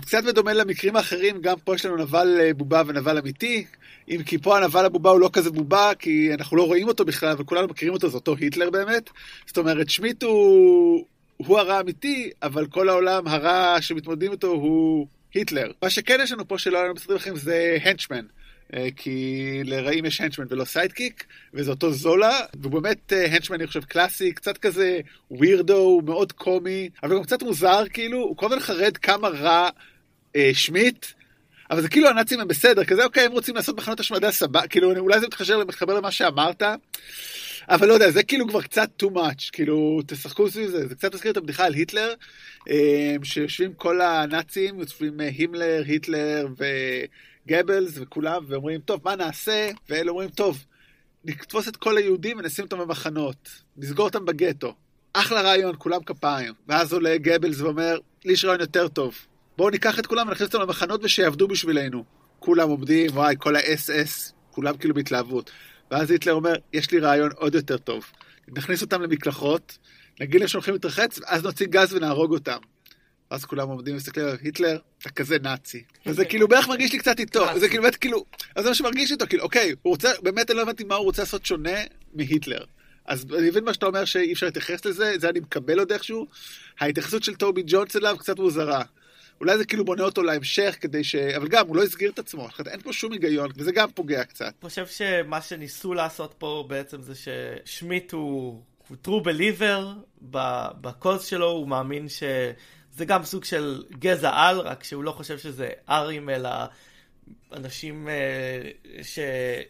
[0.00, 3.66] קצת בדומה למקרים האחרים, גם פה יש לנו נבל בובה ונבל אמיתי.
[4.08, 7.28] אם כי פה הנבל הבובה הוא לא כזה בובה, כי אנחנו לא רואים אותו בכלל,
[7.28, 9.10] אבל כולנו מכירים אותו, זה אותו היטלר באמת.
[9.46, 15.72] זאת אומרת, שמיט הוא, הוא הרע האמיתי, אבל כל העולם הרע שמתמודדים איתו הוא היטלר.
[15.82, 18.24] מה שכן יש לנו פה שלא היה לנו בסרטים אחרים זה henchman.
[18.74, 23.84] אה, כי לרעים יש henchman ולא sidekick, וזה אותו זולה, והוא באמת henchman, אני חושב,
[23.84, 28.96] קלאסי, קצת כזה ווירדו, מאוד קומי, אבל גם קצת מוזר, כאילו, הוא כל הזמן חרד
[28.96, 29.68] כמה רע
[30.36, 31.06] אה, שמיט,
[31.70, 34.98] אבל זה כאילו הנאצים הם בסדר, כזה אוקיי, הם רוצים לעשות מחנות השמדה סבבה, כאילו
[34.98, 36.62] אולי זה מתחבר, מתחבר למה שאמרת,
[37.68, 41.14] אבל לא יודע, זה כאילו כבר קצת too much, כאילו, תשחקו סביב זה, זה קצת
[41.14, 42.14] מזכיר את הבדיחה על היטלר,
[42.70, 46.46] אה, שיושבים כל הנאצים, יושבים אה, הימלר, היטלר
[47.46, 49.70] וגבלס וכולם, ואומרים, טוב, מה נעשה?
[49.88, 50.64] ואלה אומרים, טוב,
[51.24, 54.74] נתפוס את כל היהודים ונשים אותם במחנות, נסגור אותם בגטו.
[55.12, 56.52] אחלה רעיון, כולם כפיים.
[56.68, 59.14] ואז עולה גבלס ואומר, לי יש רעיון יותר טוב.
[59.56, 62.04] בואו ניקח את כולם ונכניס אותם למחנות ושיעבדו בשבילנו.
[62.38, 65.50] כולם עומדים, וואי, כל ה-SS, כולם כאילו בהתלהבות.
[65.90, 68.04] ואז היטלר אומר, יש לי רעיון עוד יותר טוב.
[68.48, 69.78] נכניס אותם למקלחות,
[70.20, 72.58] נגיד להם שהולכים להתרחץ, ואז נוציא גז ונהרוג אותם.
[73.30, 75.82] ואז כולם עומדים ומסתכלים עליו, היטלר, אתה כזה נאצי.
[76.06, 78.24] וזה כאילו בערך מרגיש לי קצת איתו, זה כאילו באמת כאילו,
[78.56, 81.04] אז זה מה שמרגיש איתו, כאילו, אוקיי, הוא רוצה, באמת אני לא הבנתי מה הוא
[81.04, 81.78] רוצה לעשות שונה
[82.14, 82.64] מהיטלר.
[83.06, 86.26] אז אני מבין מה שאתה אומר שאי אפשר להתייחס לזה, זה אני מקבל עוד איכשהו.
[86.80, 88.82] ההתייחסות של טובי ג'ונס אליו קצת מוזרה.
[89.40, 91.14] אולי זה כאילו בונה אותו להמשך כדי ש...
[91.14, 94.44] אבל גם, הוא לא הסגיר את עצמו, אין פה שום היגיון, וזה גם פוגע קצת.
[94.44, 99.82] אני חושב שמה שניסו לעשות פה בעצם זה ששמיט הוא, הוא true believer
[100.80, 105.68] בקוז שלו, הוא מאמין שזה גם סוג של גזע על, רק שהוא לא חושב שזה
[105.88, 106.50] ארים, אלא
[107.52, 109.18] אנשים אה, ש,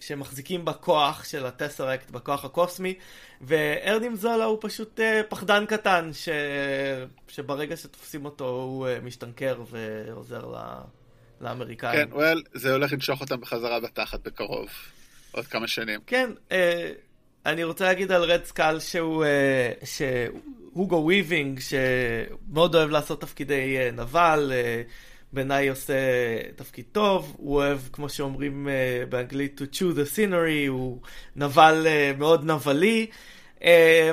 [0.00, 2.94] שמחזיקים בכוח של הטסרקט, בכוח הקוסמי,
[3.40, 6.28] וארנים זולה הוא פשוט אה, פחדן קטן, ש,
[7.28, 10.56] שברגע שתופסים אותו הוא אה, משתנקר ועוזר ל,
[11.40, 12.08] לאמריקאים.
[12.08, 14.68] כן, well, זה הולך למשוך אותם בחזרה בתחת בקרוב,
[15.30, 16.00] עוד כמה שנים.
[16.06, 16.52] כן, אה,
[17.46, 24.52] אני רוצה להגיד על רד סקל שהוא, אה, שהוגו וויבינג, שמאוד אוהב לעשות תפקידי נבל,
[25.36, 25.94] בעיניי עושה
[26.56, 31.00] תפקיד טוב, הוא אוהב, כמו שאומרים uh, באנגלית, to chew the scenery, הוא
[31.36, 33.06] נבל uh, מאוד נבלי,
[33.58, 33.62] um,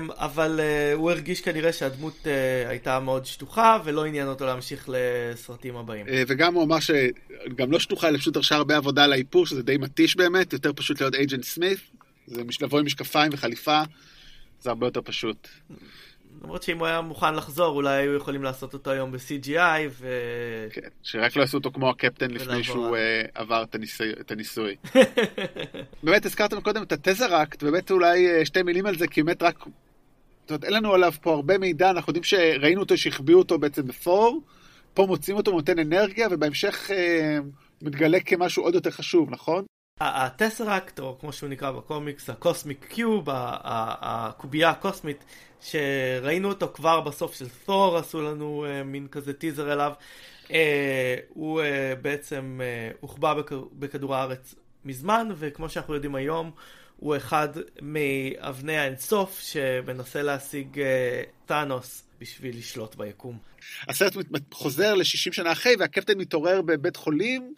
[0.10, 2.28] אבל uh, הוא הרגיש כנראה שהדמות uh,
[2.70, 6.06] הייתה מאוד שטוחה, ולא עניין אותו להמשיך לסרטים הבאים.
[6.28, 9.78] וגם הוא אמר שגם לא שטוחה, אלא פשוט הרשה הרבה עבודה על האיפור, שזה די
[9.78, 11.80] מתיש באמת, יותר פשוט להיות אייג'נט סמית,
[12.28, 13.82] זה לבוא עם משקפיים וחליפה,
[14.62, 15.48] זה הרבה יותר פשוט.
[16.44, 20.08] למרות שאם הוא היה מוכן לחזור, אולי היו יכולים לעשות אותו היום ב-CGI, ו...
[20.72, 24.12] כן, שרק לא יעשו אותו כמו הקפטן לפני שהוא uh, עבר את, הניסוי.
[24.12, 24.76] את הניסוי.
[26.04, 29.66] באמת הזכרתם קודם את הטזראקט, באמת אולי uh, שתי מילים על זה, כי באמת רק...
[30.42, 33.88] זאת אומרת, אין לנו עליו פה הרבה מידע, אנחנו יודעים שראינו אותו, שהחביאו אותו בעצם
[33.88, 34.42] בפור,
[34.94, 36.94] פה מוצאים אותו, נותן אנרגיה, ובהמשך uh,
[37.82, 39.66] מתגלה כמשהו עוד יותר חשוב, נכון?
[40.00, 45.24] הטסראקט, או כמו שהוא נקרא בקומיקס, הקוסמיק קיוב, הקובייה הקוסמית,
[45.62, 49.94] שראינו אותו כבר בסוף של תור, עשו לנו uh, מין כזה טיזר אליו,
[50.44, 50.52] uh,
[51.30, 51.66] הוא uh,
[52.02, 52.62] בעצם
[53.00, 53.54] הוחבא בכ...
[53.74, 56.52] בכדור הארץ מזמן, וכמו שאנחנו יודעים היום,
[56.98, 57.50] הוא אחד
[57.82, 60.82] מאבני האינסוף שמנסה להשיג
[61.46, 63.38] טאנוס בשביל לשלוט ביקום.
[63.88, 64.14] הסרט
[64.52, 67.54] חוזר ל-60 שנה אחרי, והקפטן מתעורר בבית חולים.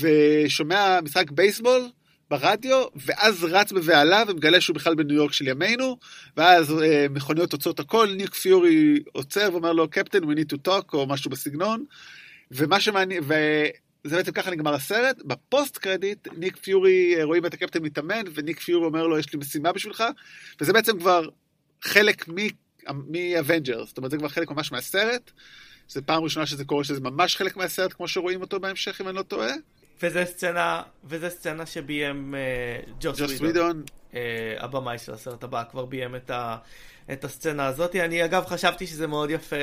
[0.00, 1.88] ושומע משחק בייסבול
[2.30, 5.98] ברדיו, ואז רץ בבהלה ומגלה שהוא בכלל בניו יורק של ימינו,
[6.36, 10.92] ואז אה, מכוניות עוצרות הכל, ניק פיורי עוצר ואומר לו, קפטן, we need to talk,
[10.92, 11.84] או משהו בסגנון,
[12.50, 17.82] ומה שמעניין, וזה בעצם ככה נגמר הסרט, בפוסט קרדיט, ניק פיורי, אה, רואים את הקפטן
[17.82, 20.04] מתאמן, וניק פיורי אומר לו, יש לי משימה בשבילך,
[20.60, 21.28] וזה בעצם כבר
[21.82, 25.30] חלק מ-Avengers, זאת אומרת, זה כבר חלק ממש מהסרט.
[25.88, 29.16] זה פעם ראשונה שזה קורה, שזה ממש חלק מהסרט, כמו שרואים אותו בהמשך, אם אני
[29.16, 29.52] לא טועה.
[30.02, 33.82] וזה סצנה, וזה סצנה שביים uh, ג'וס ווידון,
[34.12, 34.16] uh,
[34.58, 36.56] הבמאי של הסרט הבא, כבר ביים את, ה,
[37.12, 37.96] את הסצנה הזאת.
[37.96, 39.56] אני אגב חשבתי שזה מאוד יפה,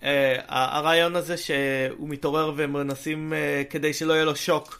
[0.00, 0.04] uh,
[0.48, 4.78] הרעיון הזה שהוא מתעורר ומנסים uh, כדי שלא יהיה לו שוק.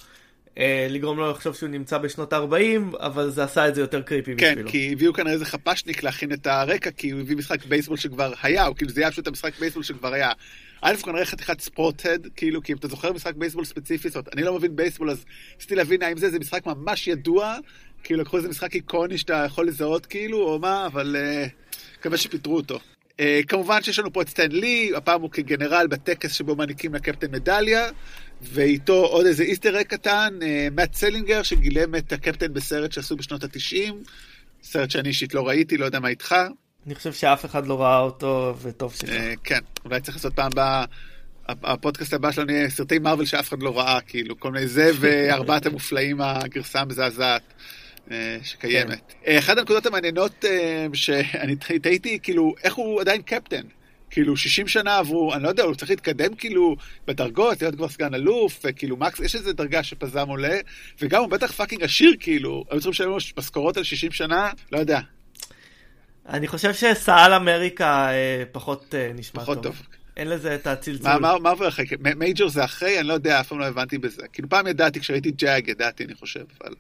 [0.58, 4.36] אה, לגרום לו לחשוב שהוא נמצא בשנות ה-40, אבל זה עשה את זה יותר קריפי
[4.36, 4.66] כן, בשבילו.
[4.66, 8.32] כן, כי הביאו כאן איזה חפשניק להכין את הרקע, כי הוא הביא משחק בייסבול שכבר
[8.42, 10.32] היה, הוא כאילו זיהה פשוט את המשחק בייסבול שכבר היה.
[10.82, 14.42] א', כנראה חתיכת sport-head, כאילו, כי אם אתה זוכר משחק בייסבול ספציפי, זאת אומרת, אני
[14.42, 15.24] לא מבין בייסבול, אז
[15.54, 17.56] ניסיתי להבין האם זה, זה משחק ממש ידוע,
[18.04, 21.46] כאילו לקחו איזה משחק איקוני שאתה יכול לזהות כאילו, או מה, אבל אה,
[21.98, 22.78] מקווה שפיטרו אותו.
[23.12, 27.30] אה, כמובן שיש לנו פה את סטן לי, הפעם הוא כגנרל בטקס שבו מעניקים לקפטן
[27.30, 27.88] מדליה,
[28.52, 30.38] ואיתו עוד איזה Easter egg קטן,
[30.72, 33.92] מאט סלינגר, שגילם את הקפטן בסרט שעשו בשנות ה-90,
[34.62, 36.34] סרט שאני אישית לא ראיתי, לא יודע מה איתך.
[36.86, 39.08] אני חושב שאף אחד לא ראה אותו, וטוב שכך.
[39.08, 40.84] אה, כן, אולי צריך לעשות פעם הבאה,
[41.48, 45.66] הפודקאסט הבא שלנו יהיה סרטי מרוויל שאף אחד לא ראה, כאילו, כל מיני זה וארבעת
[45.66, 47.42] המופלאים, הגרסה המזעזעת.
[48.10, 49.12] אה, שקיימת.
[49.24, 49.36] כן.
[49.36, 50.44] אחד הנקודות המעניינות
[50.92, 53.62] שאני תהיתי, כאילו, איך הוא עדיין קפטן?
[54.14, 58.14] כאילו 60 שנה עברו, אני לא יודע, הוא צריך להתקדם כאילו בדרגות, להיות כבר סגן
[58.14, 60.58] אלוף, וכאילו מקס, יש איזה דרגה שפז"ם עולה,
[61.00, 64.78] וגם הוא בטח fucking עשיר כאילו, היו צריכים לשלם לו משכורות על 60 שנה, לא
[64.78, 65.00] יודע.
[66.28, 69.76] אני חושב שסאל אמריקה אה, פחות אה, נשמע פחות טוב.
[69.76, 69.86] טוב.
[70.16, 71.12] אין לזה את הצלצול.
[71.12, 71.86] מה, מה, מה עובר אחרי?
[72.16, 73.00] מייג'ור זה אחרי?
[73.00, 74.22] אני לא יודע, אף פעם לא הבנתי בזה.
[74.32, 76.74] כאילו פעם ידעתי, כשראיתי ג'אג ידעתי, אני חושב, אבל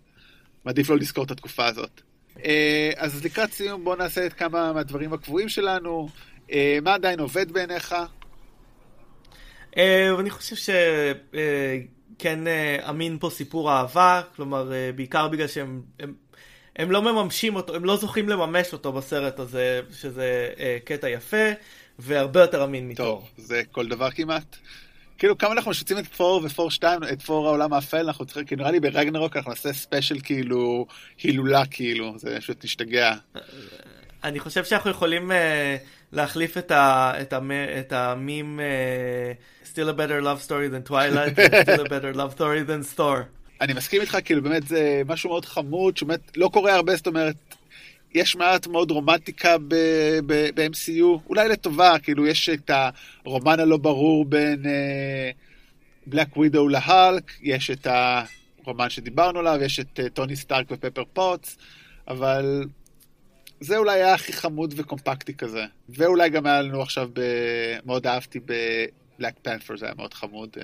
[0.64, 2.00] מעדיף לא לזכור את התקופה הזאת.
[2.44, 6.08] אה, אז לקראת סיום בואו נעשה את כמה מהדברים הקבועים שלנו.
[6.52, 7.94] אה, מה עדיין עובד בעיניך?
[9.76, 12.38] אה, אני חושב שכן
[12.88, 16.14] אמין פה סיפור אהבה, כלומר, בעיקר בגלל שהם הם,
[16.76, 20.48] הם לא מממשים אותו, הם לא זוכים לממש אותו בסרט הזה, שזה
[20.84, 21.46] קטע יפה,
[21.98, 23.06] והרבה יותר אמין מתור.
[23.06, 24.56] טוב, זה כל דבר כמעט.
[25.18, 28.56] כאילו כמה אנחנו משמיצים את תור ותור 2, את תור העולם האפל, אנחנו צריכים, כי
[28.56, 30.86] נראה לי ברגנרוק אנחנו נעשה special כאילו,
[31.22, 33.14] הילולה כאילו, זה פשוט נשתגע.
[34.24, 35.34] אני חושב שאנחנו יכולים אה,
[36.14, 37.40] להחליף את, ה, את, ה,
[37.80, 41.34] את ה-meme אה, Still a better love story than Twilight,
[41.66, 43.22] Still a better love story than Thor.
[43.60, 47.36] אני מסכים איתך, כאילו באמת זה משהו מאוד חמוד, שבאמת לא קורה הרבה, זאת אומרת,
[48.14, 49.58] יש מעט מאוד רומנטיקה
[50.26, 52.70] ב-MCU, אולי לטובה, כאילו יש את
[53.24, 54.62] הרומן הלא ברור בין
[56.06, 57.86] בלק ווידו להלק, יש את
[58.64, 61.56] הרומן שדיברנו עליו, יש את טוני סטארק ופפר פוטס,
[62.08, 62.64] אבל
[63.64, 65.64] זה אולי היה הכי חמוד וקומפקטי כזה.
[65.88, 67.20] ואולי גם היה לנו עכשיו, ב...
[67.84, 70.48] מאוד אהבתי בבלק פנת'ר, זה היה מאוד חמוד.
[70.56, 70.60] Uh,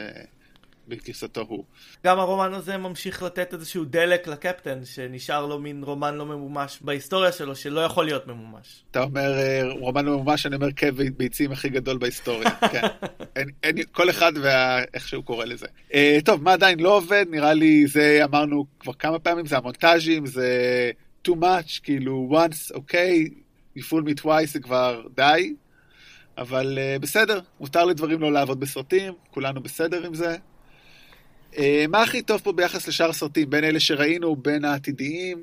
[0.91, 1.65] בגרסתו הוא.
[2.05, 7.33] גם הרומן הזה ממשיך לתת איזשהו דלק לקפטן, שנשאר לו מין רומן לא ממומש בהיסטוריה
[7.33, 8.85] שלו, שלא יכול להיות ממומש.
[8.91, 12.51] אתה אומר אה, רומן לא ממומש, אני אומר כאב ביצים הכי גדול בהיסטוריה.
[12.73, 12.87] כן.
[13.37, 15.67] אין, אין, כל אחד ואיך שהוא קורא לזה.
[15.91, 15.95] Uh,
[16.25, 17.27] טוב, מה עדיין לא עובד?
[17.31, 20.91] נראה לי זה אמרנו כבר כמה פעמים, זה המונטאז'ים, זה
[21.29, 25.55] too much, כאילו once, אוקיי, okay, you fool me twice זה כבר די.
[26.39, 30.37] אבל uh, בסדר, מותר לדברים לא לעבוד בסרטים, כולנו בסדר עם זה.
[31.59, 35.43] אה, מה הכי טוב פה ביחס לשאר הסרטים, בין אלה שראינו, בין העתידיים?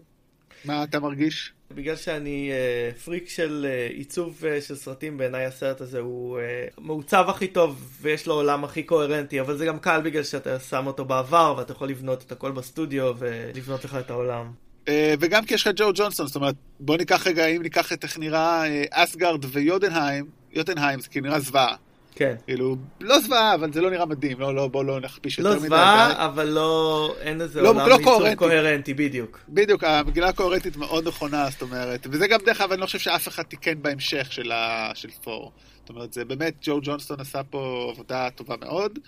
[0.65, 1.53] מה אתה מרגיש?
[1.71, 6.82] בגלל שאני uh, פריק של uh, עיצוב uh, של סרטים, בעיניי הסרט הזה הוא uh,
[6.82, 10.88] מעוצב הכי טוב ויש לו עולם הכי קוהרנטי, אבל זה גם קל בגלל שאתה שם
[10.88, 14.51] אותו בעבר ואתה יכול לבנות את הכל בסטודיו ולבנות לך את העולם.
[14.88, 18.03] Uh, וגם כי יש לך ג'ו ג'ונסון, זאת אומרת, בוא ניקח רגע, אם ניקח את
[18.03, 21.75] איך נראה אסגרד ויודנהיים, יודנהיים זה כאילו נראה זוועה.
[22.15, 22.35] כן.
[22.45, 25.59] כאילו, לא זוועה, אבל זה לא נראה מדהים, לא, לא, בוא לא נכפיש יותר מדי.
[25.61, 28.35] לא זוועה, אבל לא, אין איזה לא, עולם לא קוהרנטי.
[28.35, 29.39] קוהרנטי, בדיוק.
[29.49, 33.27] בדיוק, המגילה הקוהרנטית מאוד נכונה, זאת אומרת, וזה גם דרך אגב, אני לא חושב שאף
[33.27, 35.51] אחד תיקן בהמשך של, ה, של פור.
[35.79, 38.99] זאת אומרת, זה באמת, ג'ו ג'ונסטון עשה פה עבודה טובה מאוד.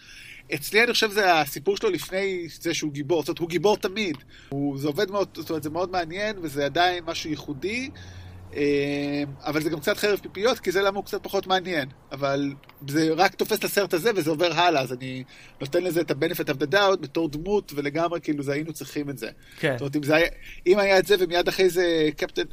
[0.53, 4.17] אצלי אני חושב זה הסיפור שלו לפני זה שהוא גיבור, זאת אומרת, הוא גיבור תמיד.
[4.49, 7.89] הוא, זה עובד מאוד, זאת אומרת, זה מאוד מעניין, וזה עדיין משהו ייחודי.
[8.55, 11.89] אה, אבל זה גם קצת חרב פיפיות, כי זה למה הוא קצת פחות מעניין.
[12.11, 12.53] אבל
[12.87, 15.23] זה רק תופס את הסרט הזה וזה עובר הלאה, אז אני
[15.61, 19.17] נותן לזה את ה-benefit of the doubt בתור דמות, ולגמרי כאילו זה היינו צריכים את
[19.17, 19.29] זה.
[19.59, 19.71] כן.
[19.71, 20.27] זאת אומרת, אם, זה היה,
[20.67, 22.43] אם היה את זה ומיד אחרי זה קפטן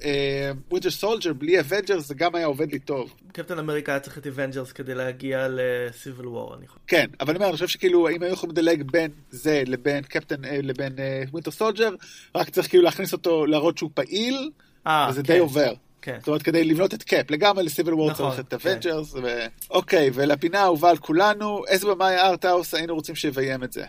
[0.71, 3.15] ווינטר סולג'ר בלי אבנג'רס, זה גם היה עובד לי טוב.
[3.33, 6.81] קפטן אמריקה היה צריך את אבנג'רס כדי להגיע לסיביל וור, אני חושב.
[6.87, 10.45] כן, אבל אני אומר, אני חושב שכאילו, אם היו יכולים לדלג בין זה לבין קפטן,
[10.45, 10.93] אה, לבין
[11.31, 11.91] ווינטר אה, סולג'ר,
[12.35, 14.51] רק צריך כאילו להכניס אותו, להראות שהוא פעיל,
[14.87, 15.33] אה, אה, וזה כן.
[15.33, 15.73] די עובר.
[16.07, 16.17] כן.
[16.19, 19.15] זאת אומרת, כדי לבנות את קאפ, לגמרי לסיביל וור נכון, צריך את אבנג'רס.
[19.15, 19.21] כן.
[19.25, 19.47] ו...
[19.71, 23.85] אוקיי, ולפינה האהובה על כולנו, איזה במאי arthouse היינו רוצים שיביים את זה?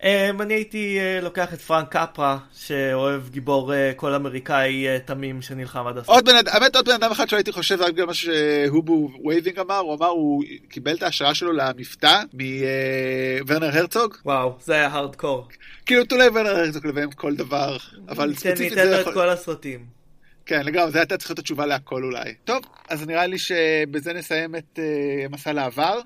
[0.00, 0.04] אמ,
[0.40, 5.86] אני הייתי אה, לוקח את פרנק קפרה, שאוהב גיבור אה, כל אמריקאי אה, תמים שנלחם
[5.86, 6.08] עד הסוף.
[6.08, 9.58] עוד בן אדם, האמת עוד בן אדם אחד שהייתי חושב רק בגלל מה שהוגו וייבינג
[9.58, 14.16] אמר, הוא אמר, הוא קיבל את ההשראה שלו למבטא מוורנר הרצוג.
[14.24, 15.48] וואו, זה היה הארדקור.
[15.86, 17.76] כאילו, תנו להם ורנר הרצוג לביים כל דבר,
[18.08, 18.76] אבל ספציפית זה יכול...
[18.76, 19.99] כן, ניתן לו את כל הסרטים.
[20.50, 22.34] כן, לגמרי, זה הייתה צריכה להיות התשובה להכל אולי.
[22.44, 26.00] טוב, אז נראה לי שבזה נסיים את uh, מסע לעבר.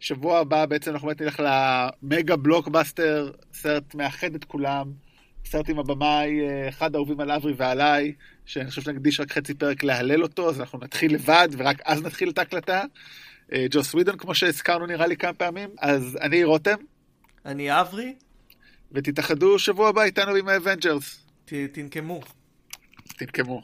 [0.00, 4.92] שבוע הבא בעצם אנחנו באמת נלך למגה בלוקבאסטר, סרט מאחד את כולם,
[5.44, 8.12] סרט עם הבמאי, uh, אחד האהובים על אברי ועליי,
[8.46, 12.28] שאני חושב שנקדיש רק חצי פרק להלל אותו, אז אנחנו נתחיל לבד ורק אז נתחיל
[12.30, 12.82] את ההקלטה.
[13.50, 16.76] Uh, ג'וס ווידון, כמו שהזכרנו נראה לי כמה פעמים, אז אני רותם.
[17.44, 18.14] אני אברי.
[18.92, 21.26] ותתאחדו שבוע הבא איתנו עם האבנג'רס.
[21.44, 22.20] תנקמו.
[23.16, 23.62] תנקמו.